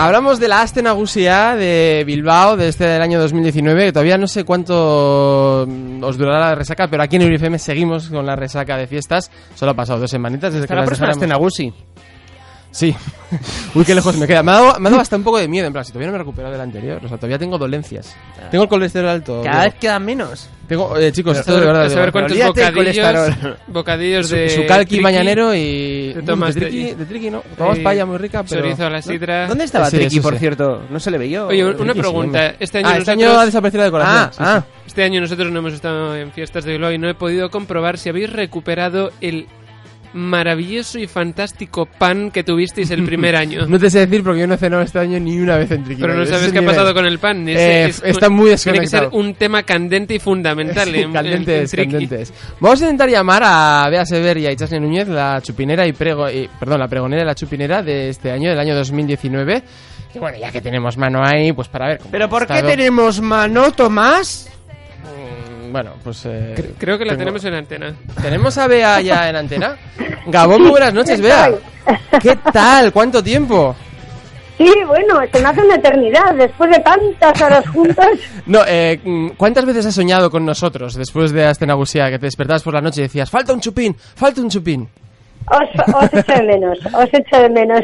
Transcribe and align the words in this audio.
Hablamos 0.00 0.38
de 0.38 0.46
la 0.46 0.62
Aste 0.62 0.80
Nagusia 0.80 1.56
de 1.56 2.04
Bilbao 2.06 2.56
de 2.56 2.68
este 2.68 2.84
del 2.86 3.02
año 3.02 3.18
2019, 3.18 3.86
que 3.86 3.92
todavía 3.92 4.16
no 4.16 4.28
sé 4.28 4.44
cuánto 4.44 5.66
mm, 5.68 6.04
os 6.04 6.16
durará 6.16 6.50
la 6.50 6.54
resaca, 6.54 6.86
pero 6.88 7.02
aquí 7.02 7.16
en 7.16 7.34
UFM 7.34 7.58
seguimos 7.58 8.08
con 8.08 8.24
la 8.24 8.36
resaca 8.36 8.76
de 8.76 8.86
fiestas. 8.86 9.28
Solo 9.56 9.72
ha 9.72 9.74
pasado 9.74 9.98
dos 9.98 10.10
semanitas 10.10 10.54
desde 10.54 10.68
que 10.68 10.74
la 10.74 10.82
las 10.82 10.88
próxima 10.88 11.08
dejáramos. 11.08 11.52
es 11.52 11.56
Tenagusi. 11.58 11.74
Sí. 12.70 12.94
Uy, 13.74 13.84
qué 13.84 13.94
lejos 13.94 14.16
me 14.16 14.26
queda. 14.26 14.42
Me 14.42 14.52
ha, 14.52 14.54
dado, 14.54 14.80
me 14.80 14.88
ha 14.88 14.90
dado 14.90 15.02
hasta 15.02 15.16
un 15.16 15.22
poco 15.24 15.38
de 15.38 15.48
miedo, 15.48 15.66
en 15.66 15.72
plan, 15.72 15.84
si 15.84 15.90
todavía 15.92 16.08
no 16.08 16.12
me 16.12 16.16
he 16.16 16.18
recuperado 16.20 16.52
del 16.52 16.60
anterior. 16.60 17.00
O 17.04 17.08
sea, 17.08 17.16
todavía 17.16 17.38
tengo 17.38 17.58
dolencias. 17.58 18.14
Tengo 18.50 18.64
el 18.64 18.68
colesterol 18.70 19.08
alto. 19.10 19.42
Cada 19.42 19.64
vez 19.64 19.74
quedan 19.74 20.04
menos. 20.04 20.48
Tengo, 20.68 20.96
eh, 20.98 21.10
chicos, 21.12 21.38
esto 21.38 21.52
Pero 21.52 21.60
de 21.60 21.66
verdad. 21.66 21.82
a 21.82 21.88
de 21.88 21.94
saber 21.94 22.12
cuántos 22.12 22.36
bocadillos, 22.38 23.36
bocadillos 23.68 24.28
Su, 24.28 24.34
de 24.34 24.50
su 24.50 24.66
calqui 24.66 24.86
triqui, 24.96 25.00
mañanero 25.02 25.54
y... 25.54 26.12
Te 26.14 26.22
tomas 26.22 26.54
de 26.54 26.60
triqui, 26.60 26.84
de- 26.84 26.94
de 26.94 27.04
triqui, 27.06 27.30
no. 27.30 27.42
Tomamos 27.56 27.78
eh, 27.78 27.82
paella 27.82 28.04
muy 28.06 28.18
rica, 28.18 28.42
pero... 28.46 28.60
Chorizo 28.62 28.84
a 28.86 28.90
la 28.90 29.00
sidra. 29.02 29.46
¿Dónde 29.46 29.64
estaba 29.64 29.88
Sí, 29.90 29.96
Triki, 29.96 30.18
eso 30.18 30.22
por 30.22 30.34
sí. 30.34 30.40
cierto? 30.40 30.82
No 30.90 31.00
se 31.00 31.10
le 31.10 31.16
veía. 31.18 31.46
Oye, 31.46 31.64
una 31.64 31.74
Triqui, 31.76 31.98
pregunta. 32.00 32.54
Este 32.60 32.78
año 32.78 32.88
Ah, 32.88 32.98
este 32.98 33.10
nosotros- 33.12 33.28
año 33.32 33.40
ha 33.40 33.46
desaparecido 33.46 33.80
la 33.80 33.84
decoración. 33.86 34.16
Ah, 34.18 34.30
Sí, 34.30 34.36
sí. 34.38 34.44
ah. 34.46 34.64
Este 34.86 35.02
año 35.04 35.20
nosotros 35.22 35.50
no 35.52 35.58
hemos 35.58 35.72
estado 35.72 36.16
en 36.16 36.32
fiestas 36.32 36.64
de 36.64 36.72
Bilbao 36.72 36.92
y 36.92 36.98
no 36.98 37.08
he 37.08 37.14
podido 37.14 37.50
comprobar 37.50 37.96
si 37.98 38.08
habéis 38.10 38.30
recuperado 38.32 39.10
el 39.20 39.46
maravilloso 40.14 40.98
y 40.98 41.06
fantástico 41.06 41.86
pan 41.86 42.30
que 42.30 42.44
tuvisteis 42.44 42.90
el 42.90 43.04
primer 43.04 43.36
año. 43.36 43.66
No 43.66 43.78
te 43.78 43.90
sé 43.90 44.00
decir 44.06 44.22
porque 44.24 44.40
yo 44.40 44.46
no 44.46 44.54
he 44.54 44.58
cenado 44.58 44.82
este 44.82 44.98
año 44.98 45.18
ni 45.20 45.38
una 45.38 45.56
vez 45.56 45.70
en 45.70 45.84
triqui. 45.84 46.00
Pero 46.02 46.14
no 46.14 46.24
sabes 46.26 46.46
es 46.46 46.52
qué 46.52 46.58
ha 46.58 46.64
pasado 46.64 46.92
con 46.94 47.06
el 47.06 47.18
pan. 47.18 47.48
Eh, 47.48 47.92
está 48.04 48.28
muy 48.28 48.54
Tiene 48.56 48.80
que 48.80 48.86
ser 48.86 49.00
desconectado. 49.02 49.10
un 49.12 49.34
tema 49.34 49.62
candente 49.62 50.14
y 50.14 50.18
fundamental. 50.18 50.88
Sí, 50.92 50.96
en- 51.00 51.04
en- 51.08 51.12
candentes, 51.12 51.74
en 51.74 51.90
candentes. 51.90 52.32
Vamos 52.60 52.80
a 52.80 52.84
intentar 52.84 53.08
llamar 53.10 53.42
a 53.44 53.88
Bea 53.90 54.04
Sever 54.06 54.38
y 54.38 54.46
a 54.46 54.52
Ichasne 54.52 54.80
Núñez, 54.80 55.08
la 55.08 55.40
chupinera 55.42 55.86
y 55.86 55.92
prego, 55.92 56.30
y- 56.30 56.48
perdón, 56.58 56.80
la 56.80 56.88
pregonera 56.88 57.22
y 57.22 57.26
la 57.26 57.34
chupinera 57.34 57.82
de 57.82 58.08
este 58.08 58.30
año, 58.30 58.50
del 58.50 58.58
año 58.58 58.74
2019. 58.76 59.62
Y 60.14 60.18
bueno, 60.18 60.38
ya 60.38 60.50
que 60.50 60.60
tenemos 60.62 60.96
mano 60.96 61.22
ahí, 61.22 61.52
pues 61.52 61.68
para 61.68 61.88
ver 61.88 61.98
cómo 61.98 62.10
¿Pero 62.10 62.28
por 62.30 62.46
qué 62.46 62.62
tenemos 62.62 63.20
mano, 63.20 63.70
Tomás? 63.72 64.48
Bueno, 65.70 65.92
pues... 66.02 66.24
eh, 66.26 66.54
Cre- 66.56 66.74
Creo 66.78 66.98
que 66.98 67.04
la 67.04 67.12
tengo- 67.12 67.18
tenemos 67.20 67.44
en 67.44 67.54
antena. 67.54 67.94
¿Tenemos 68.22 68.58
a 68.58 68.66
Bea 68.66 69.00
ya 69.00 69.28
en 69.28 69.36
antena? 69.36 69.76
Gabón, 70.26 70.62
muy 70.62 70.70
buenas 70.70 70.94
noches, 70.94 71.20
Bea. 71.20 71.50
¿Qué 72.22 72.36
tal? 72.52 72.92
¿Cuánto 72.92 73.22
tiempo? 73.22 73.74
Sí, 74.56 74.72
bueno, 74.88 75.20
se 75.32 75.40
me 75.40 75.48
hace 75.48 75.60
una 75.62 75.76
eternidad 75.76 76.34
después 76.34 76.68
de 76.70 76.78
tantas 76.80 77.40
horas 77.42 77.68
juntas. 77.68 78.08
No, 78.46 78.60
eh, 78.66 78.98
¿cuántas 79.36 79.64
veces 79.66 79.84
has 79.86 79.94
soñado 79.94 80.30
con 80.30 80.44
nosotros 80.46 80.94
después 80.94 81.32
de 81.32 81.44
Astenagusia 81.44 82.08
que 82.10 82.18
te 82.18 82.26
despertabas 82.26 82.62
por 82.62 82.72
la 82.74 82.80
noche 82.80 83.00
y 83.00 83.04
decías, 83.04 83.30
falta 83.30 83.52
un 83.52 83.60
chupín, 83.60 83.94
falta 84.16 84.40
un 84.40 84.48
chupín? 84.48 84.88
Os, 85.46 85.94
os 85.94 86.14
echo 86.14 86.32
de 86.32 86.42
menos, 86.44 86.78
os 86.94 87.08
echo 87.12 87.42
de 87.42 87.48
menos. 87.50 87.80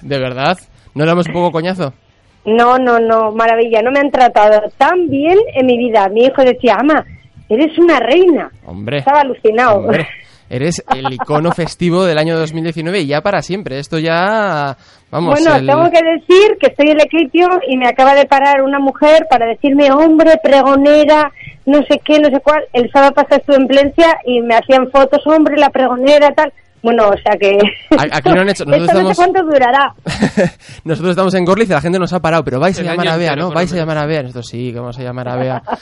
¿De 0.00 0.18
verdad? 0.18 0.56
¿No 0.94 1.02
éramos 1.04 1.26
un 1.26 1.32
poco 1.34 1.50
coñazo? 1.52 1.92
No, 2.44 2.78
no, 2.78 2.98
no, 2.98 3.32
maravilla, 3.32 3.82
no 3.82 3.90
me 3.90 4.00
han 4.00 4.10
tratado 4.10 4.62
tan 4.78 5.08
bien 5.08 5.38
en 5.54 5.66
mi 5.66 5.76
vida. 5.76 6.08
Mi 6.08 6.24
hijo 6.24 6.42
decía, 6.42 6.76
ama, 6.78 7.04
eres 7.48 7.76
una 7.78 7.98
reina. 8.00 8.50
Hombre. 8.64 8.98
Estaba 8.98 9.20
alucinado. 9.20 9.78
Hombre, 9.80 10.06
eres 10.48 10.82
el 10.94 11.12
icono 11.12 11.52
festivo 11.52 12.04
del 12.04 12.16
año 12.18 12.38
2019 12.38 13.00
y 13.00 13.06
ya 13.06 13.20
para 13.20 13.42
siempre. 13.42 13.78
Esto 13.78 13.98
ya, 13.98 14.76
vamos, 15.10 15.34
bueno, 15.38 15.56
el- 15.56 15.66
tengo 15.66 15.90
que 15.90 16.00
decir 16.02 16.56
que 16.58 16.68
estoy 16.68 16.90
en 16.90 17.00
el 17.00 17.08
y 17.68 17.76
me 17.76 17.86
acaba 17.88 18.14
de 18.14 18.24
parar 18.24 18.62
una 18.62 18.78
mujer 18.78 19.26
para 19.28 19.46
decirme, 19.46 19.90
hombre, 19.92 20.32
pregonera, 20.42 21.30
no 21.66 21.78
sé 21.82 22.00
qué, 22.04 22.18
no 22.20 22.28
sé 22.30 22.40
cuál. 22.42 22.64
El 22.72 22.90
sábado 22.90 23.12
pasado 23.12 23.36
estuve 23.36 23.56
en 23.56 23.66
Plencia 23.66 24.18
y 24.24 24.40
me 24.40 24.54
hacían 24.54 24.90
fotos, 24.90 25.20
hombre, 25.26 25.56
la 25.58 25.70
pregonera, 25.70 26.30
tal. 26.30 26.52
Bueno, 26.82 27.08
o 27.08 27.12
sea 27.22 27.36
que... 27.38 27.58
Aquí 28.10 28.30
no 28.30 28.40
han 28.40 28.48
hecho- 28.50 28.64
nosotros 28.64 28.88
esto 28.88 29.02
no 29.02 29.10
estamos- 29.10 29.16
sé 29.16 29.22
cuánto 29.22 29.42
durará. 29.52 29.94
Nosotros 30.84 31.10
estamos 31.10 31.34
en 31.34 31.44
Gorliz 31.44 31.68
y 31.68 31.72
la 31.72 31.80
gente 31.80 31.98
nos 31.98 32.12
ha 32.12 32.20
parado, 32.20 32.42
pero 32.44 32.58
vais 32.58 32.78
a 32.78 32.82
llamar 32.82 33.08
a 33.08 33.16
Bea, 33.16 33.36
¿no? 33.36 33.50
Vais 33.50 33.72
a 33.72 33.76
llamar 33.76 33.98
a 33.98 34.06
Bea. 34.06 34.22
Nosotros 34.22 34.46
sí, 34.48 34.72
que 34.72 34.78
vamos 34.78 34.98
a 34.98 35.02
llamar 35.02 35.28
a 35.28 35.36
Bea. 35.36 35.62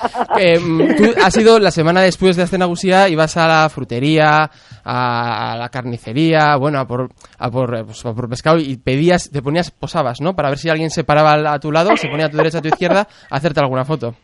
Eh, 0.40 0.58
tú 0.96 1.14
has 1.24 1.36
ido 1.36 1.58
la 1.58 1.70
semana 1.72 2.00
después 2.02 2.36
de 2.36 2.42
Astenagusía, 2.44 3.08
ibas 3.08 3.36
a 3.36 3.48
la 3.48 3.68
frutería, 3.68 4.48
a, 4.84 5.56
la 5.58 5.68
carnicería, 5.68 6.54
bueno, 6.56 6.78
a 6.78 6.86
por, 6.86 7.08
a 7.38 7.50
por, 7.50 7.74
eh, 7.76 7.84
pues, 7.84 8.04
a 8.06 8.12
por 8.14 8.28
pescado 8.28 8.58
y 8.58 8.76
pedías, 8.76 9.30
te 9.30 9.42
ponías, 9.42 9.70
posabas, 9.72 10.20
¿no? 10.20 10.36
Para 10.36 10.50
ver 10.50 10.58
si 10.58 10.68
alguien 10.68 10.90
se 10.90 11.02
paraba 11.02 11.52
a 11.52 11.58
tu 11.58 11.72
lado, 11.72 11.96
se 11.96 12.08
ponía 12.08 12.26
a 12.26 12.28
tu 12.28 12.36
derecha, 12.36 12.58
a 12.58 12.62
tu 12.62 12.68
izquierda, 12.68 13.08
a 13.30 13.36
hacerte 13.36 13.58
alguna 13.60 13.84
foto. 13.84 14.14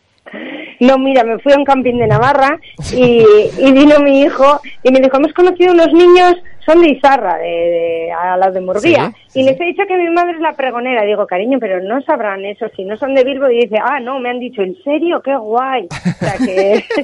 No, 0.79 0.97
mira, 0.97 1.23
me 1.23 1.37
fui 1.39 1.53
a 1.53 1.57
un 1.57 1.65
camping 1.65 1.97
de 1.97 2.07
Navarra 2.07 2.59
y, 2.93 3.23
y 3.59 3.71
vino 3.71 3.99
mi 3.99 4.21
hijo 4.21 4.59
y 4.83 4.91
me 4.91 4.99
dijo, 4.99 5.17
hemos 5.17 5.33
conocido 5.33 5.73
unos 5.73 5.91
niños, 5.93 6.35
son 6.65 6.81
de 6.81 6.89
Izarra, 6.91 7.37
de, 7.37 7.43
de- 7.47 8.11
a 8.11 8.37
los 8.37 8.53
de 8.53 8.61
Murguía. 8.61 9.11
Sí, 9.15 9.21
sí, 9.27 9.39
y 9.39 9.43
les 9.43 9.59
he 9.61 9.65
dicho 9.65 9.83
que 9.87 9.95
mi 9.97 10.09
madre 10.09 10.31
es 10.31 10.39
la 10.41 10.53
pregonera. 10.53 11.03
Digo, 11.05 11.27
cariño, 11.27 11.57
pero 11.59 11.79
no 11.83 12.01
sabrán 12.01 12.43
eso, 12.43 12.65
si 12.75 12.83
no 12.85 12.97
son 12.97 13.13
de 13.13 13.23
Bilbo. 13.23 13.49
Y 13.51 13.61
dice, 13.65 13.75
ah, 13.79 13.99
no, 13.99 14.19
me 14.19 14.29
han 14.31 14.39
dicho, 14.39 14.61
¿en 14.63 14.75
serio? 14.83 15.21
¡Qué 15.23 15.35
guay! 15.37 15.87
O 15.91 16.25
sea 16.25 16.33
que... 16.43 16.83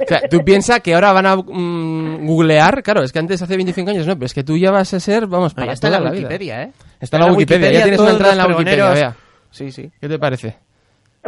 O 0.00 0.06
sea, 0.08 0.20
tú 0.28 0.40
piensas 0.44 0.80
que 0.80 0.94
ahora 0.94 1.12
van 1.12 1.26
a 1.26 1.36
mm, 1.36 2.26
googlear, 2.26 2.82
claro, 2.82 3.02
es 3.02 3.12
que 3.12 3.18
antes 3.18 3.40
hace 3.42 3.56
25 3.56 3.90
años 3.90 4.06
no, 4.06 4.14
pero 4.14 4.26
es 4.26 4.34
que 4.34 4.44
tú 4.44 4.56
ya 4.56 4.70
vas 4.70 4.92
a 4.94 5.00
ser, 5.00 5.26
vamos, 5.26 5.54
para 5.54 5.72
está 5.72 5.88
en 5.88 5.92
toda 5.94 6.04
la 6.04 6.10
la 6.10 6.12
vida. 6.16 6.28
Wikipedia, 6.28 6.62
¿eh? 6.64 6.70
Está 7.00 7.16
en 7.18 7.24
la 7.24 7.32
Wikipedia, 7.32 7.70
ya 7.72 7.82
tienes 7.82 8.00
una 8.00 8.10
entrada 8.10 8.32
en 8.32 8.38
la 8.38 8.46
Wikipedia, 8.46 8.90
vea. 8.90 9.16
Sí, 9.50 9.70
sí. 9.70 9.90
¿Qué 10.00 10.08
te 10.08 10.18
parece? 10.18 10.56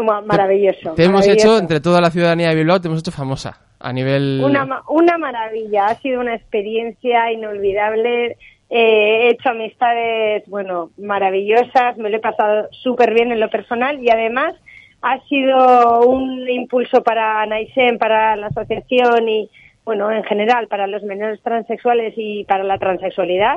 Ma- 0.02 0.20
Maravilloso. 0.20 0.94
Te 0.94 1.04
hemos 1.04 1.20
maravilloso. 1.20 1.48
hecho, 1.48 1.58
entre 1.58 1.80
toda 1.80 2.00
la 2.00 2.10
ciudadanía 2.10 2.48
de 2.48 2.54
Bilbao, 2.56 2.80
te 2.80 2.88
hemos 2.88 3.00
hecho 3.00 3.12
famosa 3.12 3.60
a 3.78 3.92
nivel... 3.92 4.40
Una, 4.44 4.82
una 4.88 5.18
maravilla, 5.18 5.86
ha 5.86 5.94
sido 5.96 6.20
una 6.20 6.34
experiencia 6.34 7.32
inolvidable. 7.32 8.36
Eh, 8.68 9.26
he 9.26 9.30
hecho 9.30 9.50
amistades, 9.50 10.44
bueno, 10.46 10.90
maravillosas, 10.98 11.96
me 11.96 12.10
lo 12.10 12.18
he 12.18 12.20
pasado 12.20 12.68
súper 12.70 13.14
bien 13.14 13.32
en 13.32 13.40
lo 13.40 13.50
personal 13.50 14.02
y 14.02 14.10
además 14.10 14.54
ha 15.02 15.18
sido 15.28 16.02
un 16.02 16.48
impulso 16.48 17.02
para 17.02 17.44
Naisen, 17.46 17.98
para 17.98 18.36
la 18.36 18.48
asociación 18.48 19.28
y, 19.28 19.50
bueno, 19.84 20.10
en 20.12 20.22
general 20.24 20.68
para 20.68 20.86
los 20.86 21.02
menores 21.02 21.41
transexuales 21.42 22.14
y 22.16 22.44
para 22.44 22.64
la 22.64 22.78
transexualidad, 22.78 23.56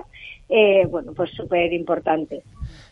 eh, 0.49 0.85
bueno, 0.89 1.13
pues 1.15 1.31
súper 1.31 1.71
importante. 1.73 2.41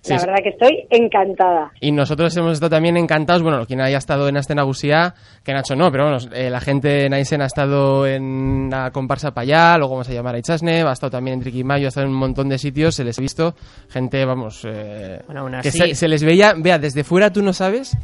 Sí, 0.01 0.13
la 0.13 0.19
verdad 0.19 0.43
que 0.43 0.49
estoy 0.49 0.87
encantada. 0.89 1.71
Y 1.79 1.91
nosotros 1.91 2.35
hemos 2.35 2.53
estado 2.53 2.71
también 2.71 2.97
encantados, 2.97 3.43
bueno, 3.43 3.65
quien 3.67 3.81
haya 3.81 3.99
estado 3.99 4.27
en 4.27 4.37
Astenagusía, 4.37 5.13
que 5.43 5.53
Nacho 5.53 5.75
no, 5.75 5.91
pero 5.91 6.05
bueno, 6.05 6.17
eh, 6.33 6.49
la 6.49 6.59
gente 6.59 6.87
de 6.87 7.09
Naisen 7.09 7.41
ha 7.41 7.45
estado 7.45 8.07
en 8.07 8.69
la 8.71 8.89
comparsa 8.91 9.31
Payá, 9.31 9.77
luego 9.77 9.93
vamos 9.93 10.09
a 10.09 10.13
llamar 10.13 10.35
a 10.35 10.39
Ichasne, 10.39 10.81
ha 10.81 10.91
estado 10.91 11.11
también 11.11 11.35
en 11.35 11.41
Triquimayo, 11.41 11.85
ha 11.85 11.89
estado 11.89 12.07
en 12.07 12.13
un 12.13 12.19
montón 12.19 12.49
de 12.49 12.57
sitios, 12.57 12.95
se 12.95 13.03
les 13.03 13.19
ha 13.19 13.21
visto 13.21 13.53
gente, 13.89 14.25
vamos, 14.25 14.65
eh, 14.67 15.21
Bueno, 15.27 15.41
aún 15.41 15.61
que 15.61 15.71
se, 15.71 15.93
se 15.93 16.07
les 16.07 16.23
veía, 16.23 16.53
vea, 16.57 16.79
desde 16.79 17.03
fuera 17.03 17.31
tú 17.31 17.43
no 17.43 17.53
sabes 17.53 17.95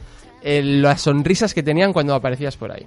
eh, 0.44 0.62
las 0.64 1.02
sonrisas 1.02 1.54
que 1.54 1.64
tenían 1.64 1.94
cuando 1.94 2.14
aparecías 2.14 2.58
por 2.58 2.72
ahí. 2.72 2.86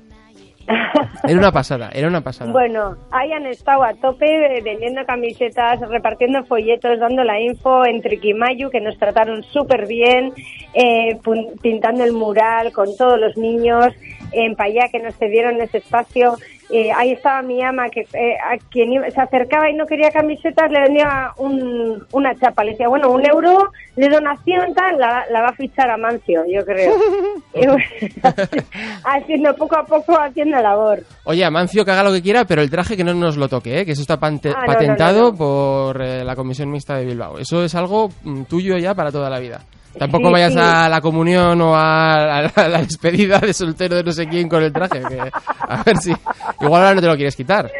Era 1.24 1.38
una 1.38 1.52
pasada, 1.52 1.90
era 1.92 2.08
una 2.08 2.20
pasada. 2.20 2.50
Bueno, 2.50 2.96
ahí 3.10 3.32
han 3.32 3.46
estado 3.46 3.84
a 3.84 3.94
tope 3.94 4.26
eh, 4.26 4.62
vendiendo 4.62 5.04
camisetas, 5.04 5.80
repartiendo 5.80 6.44
folletos, 6.44 6.98
dando 6.98 7.24
la 7.24 7.40
info 7.40 7.84
en 7.84 8.00
Triquimayu, 8.00 8.70
que 8.70 8.80
nos 8.80 8.98
trataron 8.98 9.42
súper 9.42 9.86
bien, 9.86 10.32
eh, 10.74 11.18
pintando 11.62 12.04
el 12.04 12.12
mural 12.12 12.72
con 12.72 12.96
todos 12.96 13.18
los 13.18 13.36
niños, 13.36 13.94
en 14.32 14.54
Payá, 14.54 14.88
que 14.90 15.00
nos 15.00 15.16
cedieron 15.16 15.60
ese 15.60 15.78
espacio. 15.78 16.36
Eh, 16.72 16.90
ahí 16.92 17.12
estaba 17.12 17.42
mi 17.42 17.62
ama, 17.62 17.88
que 17.88 18.00
eh, 18.00 18.36
a 18.38 18.56
quien 18.70 18.92
iba- 18.92 19.10
se 19.10 19.20
acercaba 19.20 19.68
y 19.68 19.74
no 19.74 19.86
quería 19.86 20.10
camisetas, 20.10 20.70
le 20.70 20.80
vendía 20.80 21.32
un- 21.38 22.06
una 22.12 22.34
chapa. 22.36 22.62
Le 22.62 22.72
decía, 22.72 22.86
bueno, 22.88 23.10
un 23.10 23.26
euro 23.26 23.70
de 23.96 24.08
donación, 24.08 24.72
tal, 24.74 24.98
la, 24.98 25.24
la 25.30 25.42
va 25.42 25.48
a 25.48 25.52
fichar 25.54 25.90
a 25.90 25.96
Mancio, 25.96 26.42
yo 26.46 26.64
creo. 26.64 26.92
Y 27.54 27.66
bueno, 27.66 27.82
haciendo 29.04 29.54
poco 29.56 29.76
a 29.76 29.84
poco, 29.84 30.18
haciendo 30.18 30.58
labor. 30.60 31.00
Oye, 31.24 31.44
Amancio 31.44 31.84
que 31.84 31.90
haga 31.90 32.04
lo 32.04 32.12
que 32.12 32.22
quiera, 32.22 32.44
pero 32.44 32.62
el 32.62 32.70
traje 32.70 32.96
que 32.96 33.04
no 33.04 33.14
nos 33.14 33.36
lo 33.36 33.48
toque, 33.48 33.80
¿eh? 33.80 33.84
que 33.84 33.92
eso 33.92 34.02
está 34.02 34.18
pante- 34.18 34.50
Ah, 34.54 34.60
no, 34.60 34.66
no, 34.66 34.72
patentado 34.72 35.20
no, 35.22 35.30
no. 35.32 35.36
por 35.36 36.02
eh, 36.02 36.24
la 36.24 36.36
Comisión 36.36 36.70
Mixta 36.70 36.96
de 36.96 37.04
Bilbao. 37.06 37.38
Eso 37.38 37.64
es 37.64 37.74
algo 37.74 38.10
mm, 38.22 38.42
tuyo 38.44 38.76
ya 38.78 38.94
para 38.94 39.10
toda 39.10 39.28
la 39.30 39.38
vida. 39.40 39.60
Tampoco 39.98 40.26
Sí, 40.28 40.32
vayas 40.32 40.52
sí. 40.52 40.58
a 40.62 40.88
la 40.88 41.00
comunión 41.00 41.60
o 41.60 41.74
a, 41.74 42.38
a 42.38 42.42
la- 42.42 42.52
a 42.56 42.68
la 42.68 42.78
despedida 42.78 43.38
de 43.38 43.52
soltero 43.52 43.96
de 43.96 44.04
no 44.04 44.12
sé 44.12 44.26
quién 44.28 44.48
con 44.48 44.62
el 44.62 44.72
traje. 44.72 45.00
que- 45.00 45.30
a 45.68 45.82
ver 45.84 45.96
si. 45.98 46.12
Igual 46.60 46.82
ahora 46.82 46.94
no 46.94 47.00
te 47.00 47.06
lo 47.08 47.16
quieres 47.16 47.36
quitar. 47.36 47.70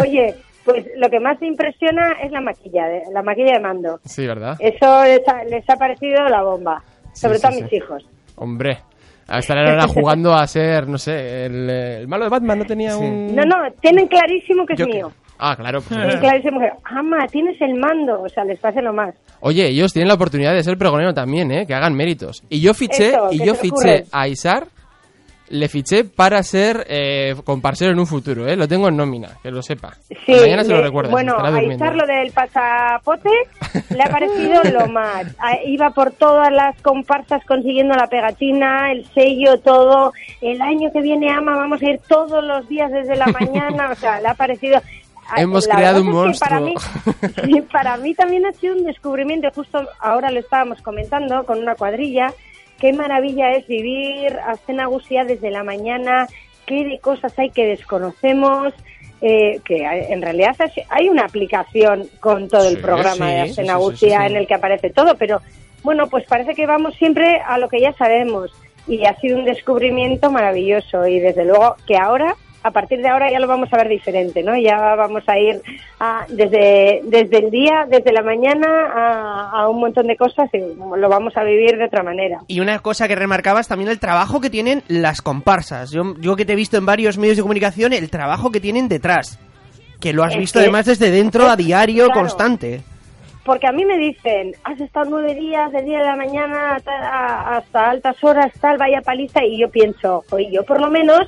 Oye, 0.00 0.34
pues 0.64 0.86
lo 0.96 1.08
que 1.08 1.20
más 1.20 1.40
me 1.40 1.46
impresiona 1.48 2.12
es 2.22 2.30
la 2.30 2.40
maquilla, 2.40 2.86
de, 2.86 3.02
la 3.12 3.22
maquilla 3.22 3.54
de 3.54 3.60
mando. 3.60 4.00
Sí, 4.04 4.26
¿verdad? 4.26 4.56
Eso 4.58 5.04
les 5.04 5.26
ha, 5.28 5.44
les 5.44 5.68
ha 5.70 5.76
parecido 5.76 6.28
la 6.28 6.42
bomba, 6.42 6.82
sobre 7.14 7.36
Sí, 7.36 7.42
todo 7.42 7.52
sí, 7.52 7.58
a 7.58 7.60
mis 7.62 7.70
sí. 7.70 7.76
hijos. 7.76 8.06
Hombre. 8.36 8.78
A 9.30 9.40
estar 9.40 9.58
ahora 9.58 9.86
jugando 9.86 10.34
a 10.34 10.46
ser, 10.46 10.88
no 10.88 10.96
sé, 10.96 11.44
el, 11.46 11.68
el 11.68 12.08
malo 12.08 12.24
de 12.24 12.30
Batman 12.30 12.60
no 12.60 12.64
tenía 12.64 12.92
Sí. 12.92 13.04
un. 13.04 13.34
No, 13.36 13.44
no, 13.44 13.56
tienen 13.80 14.06
clarísimo 14.08 14.64
que 14.64 14.72
es 14.72 14.78
que- 14.78 14.86
mío. 14.86 15.12
Ah, 15.38 15.54
claro. 15.56 15.80
pues 15.80 15.98
Tienen 16.00 16.18
clarísimo 16.18 16.60
que, 16.60 16.70
ama, 16.84 17.26
tienes 17.30 17.60
el 17.60 17.74
mando, 17.74 18.22
o 18.22 18.28
sea, 18.28 18.44
les 18.44 18.58
pase 18.58 18.82
lo 18.82 18.92
más. 18.92 19.14
Oye, 19.40 19.68
ellos 19.68 19.92
tienen 19.92 20.08
la 20.08 20.14
oportunidad 20.14 20.52
de 20.52 20.64
ser 20.64 20.76
pregonero 20.76 21.14
también, 21.14 21.50
¿eh? 21.52 21.66
Que 21.66 21.74
hagan 21.74 21.94
méritos. 21.94 22.42
Y 22.48 22.60
yo 22.60 22.74
fiché, 22.74 23.10
Eso, 23.10 23.28
y 23.30 23.44
yo 23.44 23.54
fiché 23.54 24.04
a 24.10 24.26
Isar, 24.26 24.66
le 25.50 25.68
fiché 25.68 26.04
para 26.04 26.42
ser 26.42 26.84
eh, 26.88 27.34
comparsero 27.44 27.92
en 27.92 27.98
un 27.98 28.06
futuro, 28.06 28.46
¿eh? 28.46 28.56
Lo 28.56 28.68
tengo 28.68 28.88
en 28.88 28.96
nómina, 28.96 29.38
que 29.42 29.50
lo 29.50 29.62
sepa. 29.62 29.94
Sí, 30.26 30.32
Mañana 30.32 30.64
se 30.64 30.72
lo 30.72 30.82
recuerdas, 30.82 31.12
Bueno, 31.12 31.36
a. 31.38 31.62
Izar 31.62 31.94
lo 31.94 32.06
del 32.06 32.32
pasapote 32.32 33.30
le 33.90 34.02
ha 34.02 34.08
parecido 34.08 34.62
lo 34.64 34.88
más. 34.88 35.26
Ah, 35.38 35.56
Iba 35.64 35.90
por 35.90 36.10
todas 36.12 36.52
las 36.52 36.80
comparsas 36.82 37.44
consiguiendo 37.46 37.94
la 37.94 38.08
pegatina, 38.08 38.92
el 38.92 39.06
sello, 39.12 39.58
todo. 39.60 40.12
El 40.40 40.60
año 40.60 40.90
que 40.92 41.00
viene, 41.00 41.30
Ama, 41.30 41.56
vamos 41.56 41.80
a 41.80 41.90
ir 41.90 42.00
todos 42.08 42.44
los 42.44 42.68
días 42.68 42.90
desde 42.90 43.16
la 43.16 43.26
mañana. 43.26 43.90
O 43.90 43.94
sea, 43.94 44.20
le 44.20 44.28
ha 44.28 44.34
parecido... 44.34 44.80
Hemos 45.36 45.66
la 45.66 45.74
creado 45.76 46.00
un 46.02 46.08
es 46.08 46.40
que 46.40 46.46
Para 46.46 46.60
mí, 46.60 46.74
monstruo. 46.74 47.62
para 47.72 47.96
mí 47.98 48.14
también 48.14 48.46
ha 48.46 48.52
sido 48.52 48.74
un 48.76 48.84
descubrimiento. 48.84 49.48
Justo 49.54 49.86
ahora 50.00 50.30
lo 50.30 50.40
estábamos 50.40 50.80
comentando 50.82 51.44
con 51.44 51.58
una 51.58 51.74
cuadrilla. 51.74 52.32
Qué 52.80 52.92
maravilla 52.92 53.52
es 53.52 53.66
vivir 53.66 54.36
a 54.38 54.86
Gusía 54.86 55.24
desde 55.24 55.50
la 55.50 55.64
mañana. 55.64 56.26
Qué 56.66 56.84
de 56.84 56.98
cosas 57.00 57.36
hay 57.38 57.50
que 57.50 57.66
desconocemos. 57.66 58.72
eh, 59.20 59.60
que 59.64 59.78
en 59.84 60.22
realidad 60.22 60.54
hay 60.90 61.08
una 61.08 61.24
aplicación 61.24 62.08
con 62.20 62.46
todo 62.48 62.68
el 62.68 62.76
Sí, 62.76 62.82
programa 62.82 63.26
sí, 63.26 63.32
de 63.34 63.42
sí, 63.42 63.44
sí, 63.46 63.50
Asena 63.50 63.72
sí, 63.74 63.78
Gusía 63.80 64.18
sí, 64.20 64.26
sí. 64.26 64.30
en 64.32 64.36
el 64.36 64.46
que 64.46 64.54
aparece 64.54 64.90
todo, 64.90 65.16
pero 65.16 65.40
bueno, 65.82 66.06
pues 66.06 66.24
parece 66.26 66.54
que 66.54 66.66
vamos 66.66 66.94
siempre 66.94 67.40
a 67.44 67.58
lo 67.58 67.68
que 67.68 67.80
ya 67.80 67.92
sabemos 67.94 68.52
y 68.86 69.04
ha 69.06 69.16
sido 69.16 69.36
un 69.38 69.44
descubrimiento 69.44 70.30
maravilloso 70.30 71.04
y 71.08 71.18
desde 71.18 71.44
luego 71.44 71.74
que 71.84 71.96
ahora, 71.96 72.36
a 72.68 72.70
partir 72.70 73.00
de 73.00 73.08
ahora 73.08 73.30
ya 73.30 73.40
lo 73.40 73.46
vamos 73.46 73.68
a 73.72 73.76
ver 73.76 73.88
diferente, 73.88 74.42
¿no? 74.42 74.56
Ya 74.56 74.94
vamos 74.94 75.22
a 75.26 75.38
ir 75.38 75.60
a- 75.98 76.24
desde, 76.28 77.00
desde 77.04 77.38
el 77.38 77.50
día, 77.50 77.86
desde 77.88 78.12
la 78.12 78.22
mañana 78.22 78.66
a, 78.94 79.50
a 79.62 79.68
un 79.68 79.80
montón 79.80 80.06
de 80.06 80.16
cosas 80.16 80.48
y 80.52 80.58
lo 80.58 81.08
vamos 81.08 81.36
a 81.36 81.42
vivir 81.44 81.76
de 81.76 81.84
otra 81.86 82.02
manera. 82.02 82.38
Y 82.46 82.60
una 82.60 82.78
cosa 82.78 83.08
que 83.08 83.14
remarcabas 83.16 83.68
también 83.68 83.90
el 83.90 83.98
trabajo 83.98 84.40
que 84.40 84.50
tienen 84.50 84.82
las 84.88 85.20
comparsas. 85.22 85.90
Yo, 85.90 86.14
yo 86.20 86.36
que 86.36 86.44
te 86.44 86.52
he 86.52 86.56
visto 86.56 86.76
en 86.76 86.86
varios 86.86 87.18
medios 87.18 87.36
de 87.36 87.42
comunicación, 87.42 87.92
el 87.92 88.08
trabajo 88.10 88.50
que 88.50 88.60
tienen 88.60 88.88
detrás. 88.88 89.38
Que 90.00 90.12
lo 90.12 90.22
has 90.22 90.32
Es 90.34 90.38
visto 90.38 90.58
que- 90.60 90.64
además 90.64 90.86
desde 90.86 91.10
dentro 91.10 91.48
a 91.48 91.56
diario, 91.56 92.04
Claro. 92.06 92.20
constante. 92.20 92.82
Porque 93.44 93.66
a 93.66 93.72
mí 93.72 93.84
me 93.86 93.96
dicen, 93.96 94.52
has 94.62 94.78
estado 94.78 95.08
nueve 95.08 95.34
días, 95.34 95.72
de 95.72 95.82
día 95.82 95.98
de 96.00 96.04
la 96.04 96.16
mañana 96.16 96.76
hasta 96.76 97.90
altas 97.90 98.22
horas, 98.22 98.52
tal, 98.60 98.76
vaya 98.76 99.00
paliza, 99.00 99.42
y 99.44 99.58
yo 99.58 99.70
pienso, 99.70 100.22
oye, 100.30 100.48
yo 100.52 100.64
por 100.64 100.80
lo 100.80 100.90
menos 100.90 101.20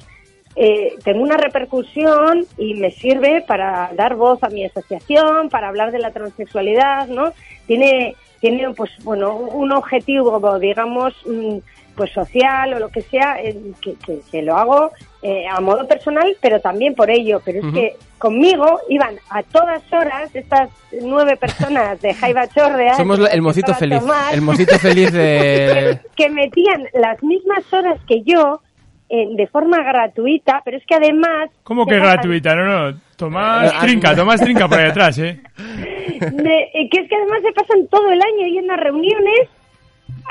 eh, 0.56 0.94
tengo 1.04 1.22
una 1.22 1.36
repercusión 1.36 2.44
y 2.58 2.74
me 2.74 2.90
sirve 2.90 3.42
para 3.46 3.90
dar 3.94 4.16
voz 4.16 4.42
a 4.42 4.48
mi 4.48 4.64
asociación, 4.64 5.48
para 5.48 5.68
hablar 5.68 5.92
de 5.92 5.98
la 6.00 6.10
transexualidad, 6.10 7.06
¿no? 7.06 7.32
Tiene, 7.66 8.16
tiene 8.40 8.70
pues, 8.74 8.90
bueno, 9.04 9.34
un 9.36 9.72
objetivo, 9.72 10.58
digamos, 10.58 11.14
mm, 11.26 11.58
pues 11.96 12.10
social 12.12 12.72
o 12.74 12.78
lo 12.78 12.88
que 12.88 13.02
sea, 13.02 13.40
eh, 13.42 13.56
que, 13.82 13.94
que- 13.94 14.20
que 14.30 14.42
lo 14.42 14.56
hago 14.56 14.90
eh, 15.22 15.44
a 15.46 15.60
modo 15.60 15.86
personal, 15.86 16.34
pero 16.40 16.58
también 16.60 16.94
por 16.94 17.10
ello. 17.10 17.42
Pero 17.44 17.58
es 17.66 17.74
que 17.74 17.96
conmigo 18.18 18.80
iban 18.88 19.16
a 19.28 19.42
todas 19.42 19.82
horas 19.92 20.34
estas 20.34 20.70
nueve 21.02 21.36
personas 21.36 22.00
de 22.00 22.14
Jaiba 22.14 22.48
Chorrea. 22.48 22.94
Somos 22.96 23.20
el 23.30 23.42
mocito 23.42 23.74
feliz. 23.74 24.00
El 24.32 24.40
mocito 24.40 24.78
feliz 24.78 25.12
de. 25.12 25.98
que 26.16 26.30
metían 26.30 26.86
las 26.94 27.22
mismas 27.22 27.70
horas 27.72 27.98
que 28.08 28.22
yo 28.22 28.62
eh, 29.10 29.26
de 29.36 29.46
forma 29.48 29.78
gratuita, 29.82 30.62
pero 30.64 30.76
es 30.78 30.84
que 30.86 30.94
además... 30.94 31.50
¿Cómo 31.64 31.84
que 31.84 31.96
gratuita? 31.98 32.54
No, 32.54 32.90
no. 32.92 32.98
Tomás 33.16 33.72
Eh, 33.72 33.76
trinca, 33.82 34.14
Tomás 34.14 34.40
trinca 34.40 34.68
por 34.68 34.78
ahí 34.78 34.86
detrás, 34.86 35.18
¿eh? 35.18 35.40
de- 35.58 36.70
eh, 36.74 36.88
que 36.90 37.00
es 37.02 37.08
que 37.08 37.16
además 37.16 37.40
se 37.42 37.52
pasan 37.52 37.86
todo 37.90 38.08
el 38.10 38.20
año 38.22 38.46
yendo 38.52 38.72
a 38.72 38.76
reuniones 38.76 39.48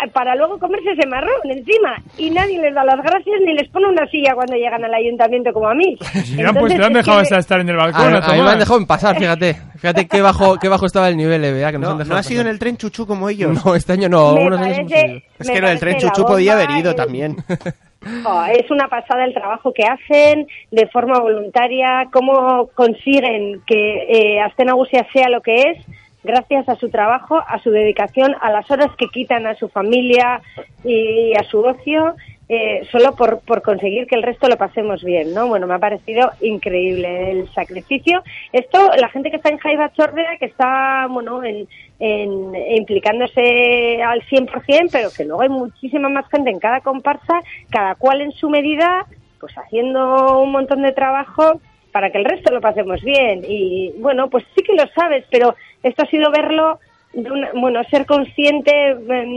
eh, 0.04 0.10
para 0.14 0.36
luego 0.36 0.58
comerse 0.60 0.92
ese 0.92 1.08
marrón 1.08 1.42
encima 1.46 1.98
y 2.18 2.30
nadie 2.30 2.60
les 2.62 2.74
da 2.74 2.84
las 2.84 2.98
gracias 3.02 3.42
ni 3.46 3.54
les 3.54 3.68
pone 3.70 3.88
una 3.88 4.06
silla 4.08 4.34
cuando 4.34 4.56
llegan 4.56 4.84
al 4.84 4.94
ayuntamiento 4.94 5.52
como 5.52 5.68
a 5.70 5.74
mí. 5.74 5.98
Si 6.24 6.36
pues 6.36 6.46
han 6.48 6.58
es 6.58 6.94
dejado 6.94 7.18
que 7.18 7.22
hasta 7.24 7.36
me- 7.36 7.40
estar 7.42 7.60
en 7.62 7.70
el 7.70 7.76
balcón, 7.76 8.16
a 8.16 8.18
a 8.20 8.34
mí 8.34 8.42
me 8.42 8.50
han 8.50 8.60
dejado 8.60 8.80
en 8.80 8.86
pasar, 8.86 9.18
fíjate. 9.18 9.56
Fíjate 9.76 10.08
qué 10.08 10.22
bajo, 10.22 10.58
qué 10.58 10.68
bajo 10.70 10.86
estaba 10.86 11.10
el 11.10 11.18
nivel, 11.18 11.44
eh, 11.44 11.54
vea, 11.54 11.72
que 11.72 11.78
nos 11.80 11.84
No, 11.88 11.92
han 11.92 11.98
no 11.98 12.04
dejado 12.04 12.20
ha 12.20 12.24
sido 12.24 12.42
en 12.42 12.48
el 12.48 12.60
tren 12.60 12.78
chuchu 12.78 13.06
como 13.08 13.30
ellos. 13.30 13.64
No, 13.66 13.76
este 13.76 13.94
año 13.94 14.10
no, 14.10 14.32
años 14.32 14.46
hemos 14.48 14.60
parece- 14.60 15.08
ido. 15.08 15.20
es 15.40 15.50
que 15.50 15.62
lo 15.62 15.68
del 15.70 15.80
tren 15.80 15.98
chuchu 15.98 16.26
podía 16.26 16.54
haber 16.54 16.72
ido 16.72 16.92
el- 16.92 16.96
también. 16.96 17.36
Oh, 18.26 18.44
es 18.46 18.72
una 18.72 18.88
pasada 18.88 19.26
el 19.26 19.34
trabajo 19.34 19.74
que 19.74 19.84
hacen 19.84 20.48
de 20.72 20.88
forma 20.88 21.20
voluntaria, 21.20 22.08
cómo 22.12 22.68
consiguen 22.74 23.62
que 23.68 24.06
eh, 24.08 24.42
Astena 24.42 24.74
Gusia 24.74 25.06
sea 25.12 25.30
lo 25.30 25.42
que 25.42 25.62
es, 25.64 25.86
gracias 26.24 26.70
a 26.70 26.76
su 26.76 26.90
trabajo, 26.90 27.38
a 27.46 27.60
su 27.60 27.72
dedicación, 27.72 28.36
a 28.40 28.52
las 28.52 28.70
horas 28.72 28.90
que 28.98 29.08
quitan 29.08 29.48
a 29.48 29.56
su 29.56 29.68
familia 29.68 30.42
y 30.84 31.34
a 31.38 31.44
su 31.44 31.60
ocio, 31.60 32.16
eh, 32.48 32.88
solo 32.92 33.16
por, 33.16 33.42
por 33.42 33.62
conseguir 33.62 34.08
que 34.08 34.16
el 34.16 34.24
resto 34.24 34.48
lo 34.48 34.58
pasemos 34.58 35.04
bien, 35.04 35.34
¿no? 35.34 35.48
Bueno, 35.48 35.68
me 35.68 35.76
ha 35.76 35.80
parecido 35.80 36.32
increíble 36.42 37.32
el 37.32 37.50
sacrificio. 37.54 38.24
Esto, 38.54 38.92
la 38.98 39.10
gente 39.10 39.30
que 39.30 39.38
está 39.38 39.50
en 39.50 39.60
Jaiba 39.60 39.94
Chordea, 39.94 40.38
que 40.40 40.46
está, 40.46 41.06
bueno, 41.08 41.44
en, 41.44 41.68
en- 42.00 42.56
implicándose 42.78 44.02
al 44.04 44.22
100%, 44.24 44.90
pero 44.92 45.10
que 45.16 45.26
luego 45.26 45.42
hay 45.42 45.50
muchísima 45.50 46.10
más 46.10 46.26
gente 46.30 46.50
en 46.50 46.60
cada 46.60 46.82
comparsa, 46.82 47.42
cada 47.70 47.96
cual 47.96 48.22
en 48.22 48.32
su 48.32 48.50
medida, 48.50 49.06
pues 49.40 49.54
haciendo 49.58 50.40
un 50.42 50.52
montón 50.52 50.82
de 50.82 50.92
trabajo 50.94 51.60
para 51.92 52.12
que 52.12 52.20
el 52.20 52.26
resto 52.26 52.54
lo 52.54 52.62
pasemos 52.62 53.02
bien. 53.02 53.44
Y 53.48 53.92
bueno, 54.00 54.30
pues 54.30 54.44
sí 54.56 54.64
que 54.64 54.74
lo 54.76 54.84
sabes, 54.96 55.26
pero 55.32 55.56
esto 55.84 56.04
ha 56.04 56.10
sido 56.10 56.32
verlo, 56.32 56.80
de 57.14 57.30
una- 57.32 57.50
bueno, 57.54 57.82
ser 57.90 58.06
consciente 58.06 58.72
eh, 58.92 58.96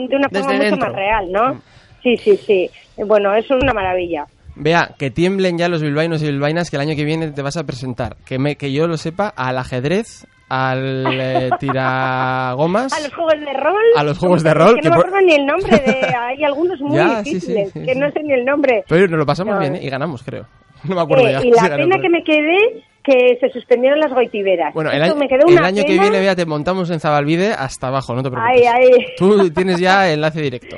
de 0.09 0.17
una 0.17 0.29
forma 0.29 0.53
Desde 0.53 0.55
mucho 0.57 0.65
dentro. 0.71 0.87
más 0.89 0.93
real, 0.95 1.33
¿no? 1.33 1.63
Sí, 2.03 2.17
sí, 2.19 2.37
sí. 2.47 2.71
Bueno, 2.97 3.35
es 3.35 3.49
una 3.51 3.73
maravilla. 3.73 4.27
Vea, 4.55 4.91
que 4.99 5.11
tiemblen 5.11 5.57
ya 5.57 5.69
los 5.71 5.81
bilbainos 5.83 6.23
y 6.23 6.27
bilbainas 6.27 6.69
que 6.69 6.77
el 6.77 6.83
año 6.83 6.95
que 6.95 7.05
viene 7.05 7.31
te 7.33 7.41
vas 7.41 7.57
a 7.57 7.65
presentar. 7.65 8.17
Que, 8.27 8.39
me, 8.39 8.57
que 8.57 8.71
yo 8.71 8.87
lo 8.87 8.99
sepa, 8.99 9.29
al 9.35 9.57
ajedrez, 9.57 10.27
al 10.55 11.07
eh, 11.11 11.51
tiragomas. 11.59 12.93
A 12.97 13.01
los 13.01 13.15
juegos 13.15 13.41
de 13.41 13.53
rol. 13.55 13.83
A 13.97 14.03
los 14.05 14.19
juegos 14.19 14.43
de 14.43 14.55
rol, 14.55 14.75
Que 14.77 14.81
que 14.83 14.89
no 14.91 14.97
me 14.97 15.01
por- 15.03 15.07
acuerdo 15.09 15.27
ni 15.27 15.35
el 15.35 15.47
nombre 15.47 15.79
de. 15.79 16.15
Hay 16.19 16.45
algunos 16.45 16.81
muy 16.81 16.97
Ya, 16.97 17.23
difíciles 17.23 17.73
sí, 17.73 17.81
sí, 17.81 17.87
que 17.87 17.95
sí. 17.95 17.99
no 18.01 18.11
sé 18.11 18.23
ni 18.23 18.33
el 18.35 18.45
nombre. 18.45 18.85
Pero 18.89 19.07
nos 19.09 19.19
lo 19.19 19.27
pasamos 19.27 19.55
No. 19.55 19.61
bien 19.61 19.77
¿eh? 19.77 19.81
y 19.83 19.89
ganamos, 19.89 20.23
creo. 20.23 20.47
No 20.85 20.97
me 20.97 21.01
acuerdo 21.01 21.29
Eh, 21.29 21.33
ya. 21.33 21.45
y 21.45 21.51
la 21.53 21.77
pena 21.77 21.99
que 22.01 22.09
me 22.09 22.23
quedé 22.25 22.83
que 23.05 23.37
se 23.41 23.49
suspendieron 23.51 23.99
las 23.99 24.13
goitiberas. 24.13 24.73
Bueno, 24.75 24.91
el 24.91 25.03
año, 25.03 25.17
me 25.17 25.27
quedó 25.29 25.47
el 25.49 25.55
una 25.59 25.67
año 25.67 25.83
que 25.85 25.99
viene, 25.99 26.21
vea, 26.21 26.37
te 26.37 26.45
montamos 26.47 26.89
en 26.91 27.01
Zabalvide 27.01 27.53
hasta 27.53 27.89
abajo, 27.89 28.15
no 28.15 28.23
te 28.23 28.31
preocupes. 28.31 28.63
Ay, 28.69 28.89
ay. 28.91 29.05
Tú 29.17 29.51
tienes 29.51 29.79
ya 29.81 30.09
enlace 30.13 30.41
directo. 30.41 30.77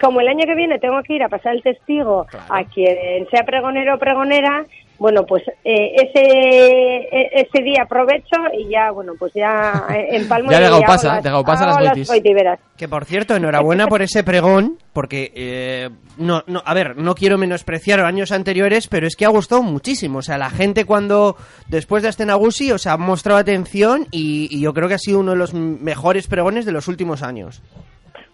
Como 0.00 0.20
el 0.20 0.28
año 0.28 0.44
que 0.46 0.54
viene 0.54 0.78
tengo 0.78 1.00
que 1.02 1.14
ir 1.14 1.22
a 1.24 1.28
pasar 1.28 1.54
el 1.54 1.62
testigo 1.62 2.26
a 2.50 2.64
quien 2.64 3.26
sea 3.30 3.42
pregonero 3.44 3.94
o 3.94 3.98
pregonera, 3.98 4.64
bueno, 4.98 5.24
pues 5.26 5.42
eh, 5.64 5.92
ese 5.94 6.20
e- 6.20 7.30
ese 7.42 7.62
día 7.62 7.82
aprovecho 7.82 8.36
y 8.58 8.68
ya, 8.70 8.90
bueno, 8.90 9.12
pues 9.18 9.32
ya 9.34 9.86
eh, 9.90 10.08
empalmo 10.16 10.50
Ya 10.52 10.58
y 10.58 10.60
de 10.60 10.66
hago 10.66 10.76
Gaupasa, 10.78 11.08
las- 11.16 11.22
de 11.24 11.30
Gaupasa 11.30 11.64
hago 11.64 11.80
las 11.80 11.96
las. 11.98 12.58
Que 12.76 12.88
por 12.88 13.04
cierto, 13.04 13.34
enhorabuena 13.36 13.86
por 13.86 14.02
ese 14.02 14.22
pregón, 14.24 14.78
porque 14.92 15.32
eh, 15.34 15.90
no, 16.18 16.42
no, 16.46 16.62
a 16.64 16.74
ver, 16.74 16.96
no 16.96 17.14
quiero 17.14 17.38
menospreciar 17.38 18.00
años 18.00 18.32
anteriores, 18.32 18.88
pero 18.88 19.06
es 19.06 19.16
que 19.16 19.24
ha 19.24 19.28
gustado 19.30 19.62
muchísimo. 19.62 20.18
O 20.18 20.22
sea, 20.22 20.38
la 20.38 20.50
gente 20.50 20.84
cuando 20.84 21.36
después 21.68 22.02
de 22.02 22.08
Astenagusi, 22.10 22.72
o 22.72 22.78
sea, 22.78 22.92
ha 22.92 22.96
mostrado 22.98 23.38
atención 23.38 24.06
y, 24.10 24.48
y 24.50 24.60
yo 24.60 24.72
creo 24.74 24.88
que 24.88 24.94
ha 24.94 24.98
sido 24.98 25.20
uno 25.20 25.32
de 25.32 25.38
los 25.38 25.54
mejores 25.54 26.26
pregones 26.28 26.64
de 26.66 26.72
los 26.72 26.88
últimos 26.88 27.22
años. 27.22 27.62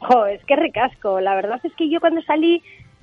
Jo, 0.01 0.27
es 0.27 0.45
que 0.47 0.57
ricasco. 0.57 1.21
La 1.21 1.35
verdad 1.37 1.61
es 1.63 1.73
que 1.77 1.89
yo 1.89 2.01
cuando 2.01 2.21
salí 2.23 2.61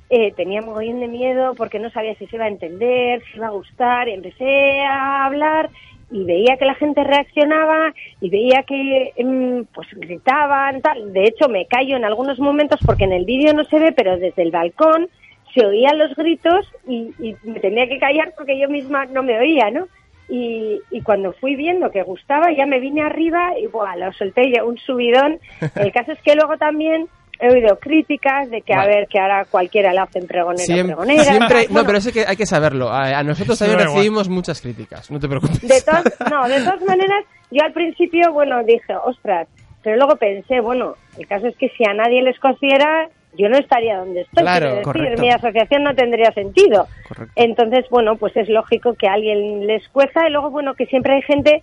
eh, 0.09 0.33
tenía 0.33 0.61
mogollón 0.61 0.99
de 0.99 1.07
miedo 1.07 1.53
porque 1.55 1.79
no 1.79 1.89
sabía 1.91 2.15
si 2.15 2.25
se 2.27 2.35
iba 2.35 2.45
a 2.45 2.49
entender, 2.49 3.21
si 3.25 3.37
iba 3.37 3.47
a 3.47 3.51
gustar. 3.51 4.09
Empecé 4.09 4.81
a 4.81 5.25
hablar 5.25 5.69
y 6.11 6.23
veía 6.23 6.57
que 6.57 6.65
la 6.65 6.73
gente 6.75 7.03
reaccionaba 7.03 7.93
y 8.19 8.29
veía 8.29 8.63
que 8.63 9.13
mm, 9.23 9.73
pues 9.73 9.87
gritaban, 9.91 10.81
tal. 10.81 11.13
De 11.13 11.25
hecho, 11.25 11.47
me 11.47 11.65
callo 11.67 11.95
en 11.95 12.05
algunos 12.05 12.39
momentos 12.39 12.79
porque 12.85 13.03
en 13.03 13.13
el 13.13 13.25
vídeo 13.25 13.53
no 13.53 13.63
se 13.65 13.79
ve, 13.79 13.91
pero 13.91 14.17
desde 14.17 14.41
el 14.41 14.51
balcón 14.51 15.07
se 15.53 15.65
oían 15.65 15.97
los 15.97 16.15
gritos 16.15 16.67
y, 16.87 17.13
y 17.19 17.35
me 17.43 17.59
tenía 17.59 17.87
que 17.87 17.99
callar 17.99 18.33
porque 18.35 18.59
yo 18.59 18.69
misma 18.69 19.05
no 19.05 19.23
me 19.23 19.37
oía, 19.37 19.69
¿no? 19.71 19.87
Y, 20.27 20.79
y 20.91 21.01
cuando 21.01 21.33
fui 21.33 21.55
viendo 21.55 21.89
que 21.89 22.03
gustaba, 22.03 22.51
ya 22.51 22.67
me 22.67 22.79
vine 22.79 23.01
arriba 23.01 23.57
y 23.59 23.65
buah, 23.65 23.95
lo 23.95 24.13
solté 24.13 24.51
ya 24.51 24.63
un 24.63 24.77
subidón. 24.77 25.39
El 25.75 25.91
caso 25.91 26.11
es 26.11 26.21
que 26.21 26.35
luego 26.35 26.57
también 26.57 27.07
he 27.39 27.47
oído 27.53 27.77
críticas 27.79 28.49
de 28.49 28.61
que 28.61 28.73
a 28.73 28.79
Vale. 28.79 28.95
ver, 28.95 29.07
que 29.07 29.19
ahora 29.19 29.45
cualquiera 29.49 29.93
le 29.93 29.99
hacen 29.99 30.27
pregonera, 30.27 30.63
Siempre, 30.65 30.95
pregonera. 30.95 31.23
siempre- 31.23 31.67
no, 31.67 31.73
Bueno, 31.73 31.85
pero 31.87 31.97
eso 31.99 32.11
que 32.11 32.25
hay 32.25 32.35
que 32.35 32.45
saberlo. 32.45 32.89
A, 32.89 33.19
a 33.19 33.23
nosotros 33.23 33.57
también 33.57 33.79
igual. 33.79 33.95
recibimos 33.95 34.29
muchas 34.29 34.61
críticas, 34.61 35.09
no 35.09 35.19
te 35.19 35.27
preocupes. 35.27 35.61
De 35.61 35.81
todas, 35.81 36.03
no, 36.29 36.47
de 36.49 36.59
todas 36.59 36.81
maneras, 36.81 37.23
yo 37.51 37.63
al 37.63 37.71
principio, 37.73 38.31
bueno, 38.33 38.61
dije, 38.63 38.93
ostras, 39.05 39.47
pero 39.83 39.95
luego 39.95 40.17
pensé, 40.17 40.59
bueno, 40.59 40.95
el 41.17 41.25
caso 41.27 41.47
es 41.47 41.55
que 41.55 41.69
si 41.69 41.83
a 41.89 41.93
nadie 41.93 42.21
les 42.21 42.37
considera, 42.39 43.07
yo 43.37 43.47
no 43.47 43.57
estaría 43.57 43.97
donde 43.97 44.21
estoy. 44.21 44.41
Claro, 44.43 44.67
decir, 44.69 44.83
correcto. 44.83 45.21
mi 45.21 45.29
asociación 45.29 45.83
no 45.83 45.95
tendría 45.95 46.31
sentido. 46.33 46.87
Correcto. 47.07 47.31
Entonces, 47.35 47.85
bueno, 47.89 48.15
pues 48.17 48.35
es 48.35 48.49
lógico 48.49 48.95
que 48.95 49.07
a 49.07 49.13
alguien 49.13 49.65
les 49.67 49.87
cueza 49.89 50.27
y 50.27 50.31
luego, 50.31 50.49
bueno, 50.49 50.73
que 50.73 50.87
siempre 50.87 51.13
hay 51.15 51.21
gente 51.21 51.61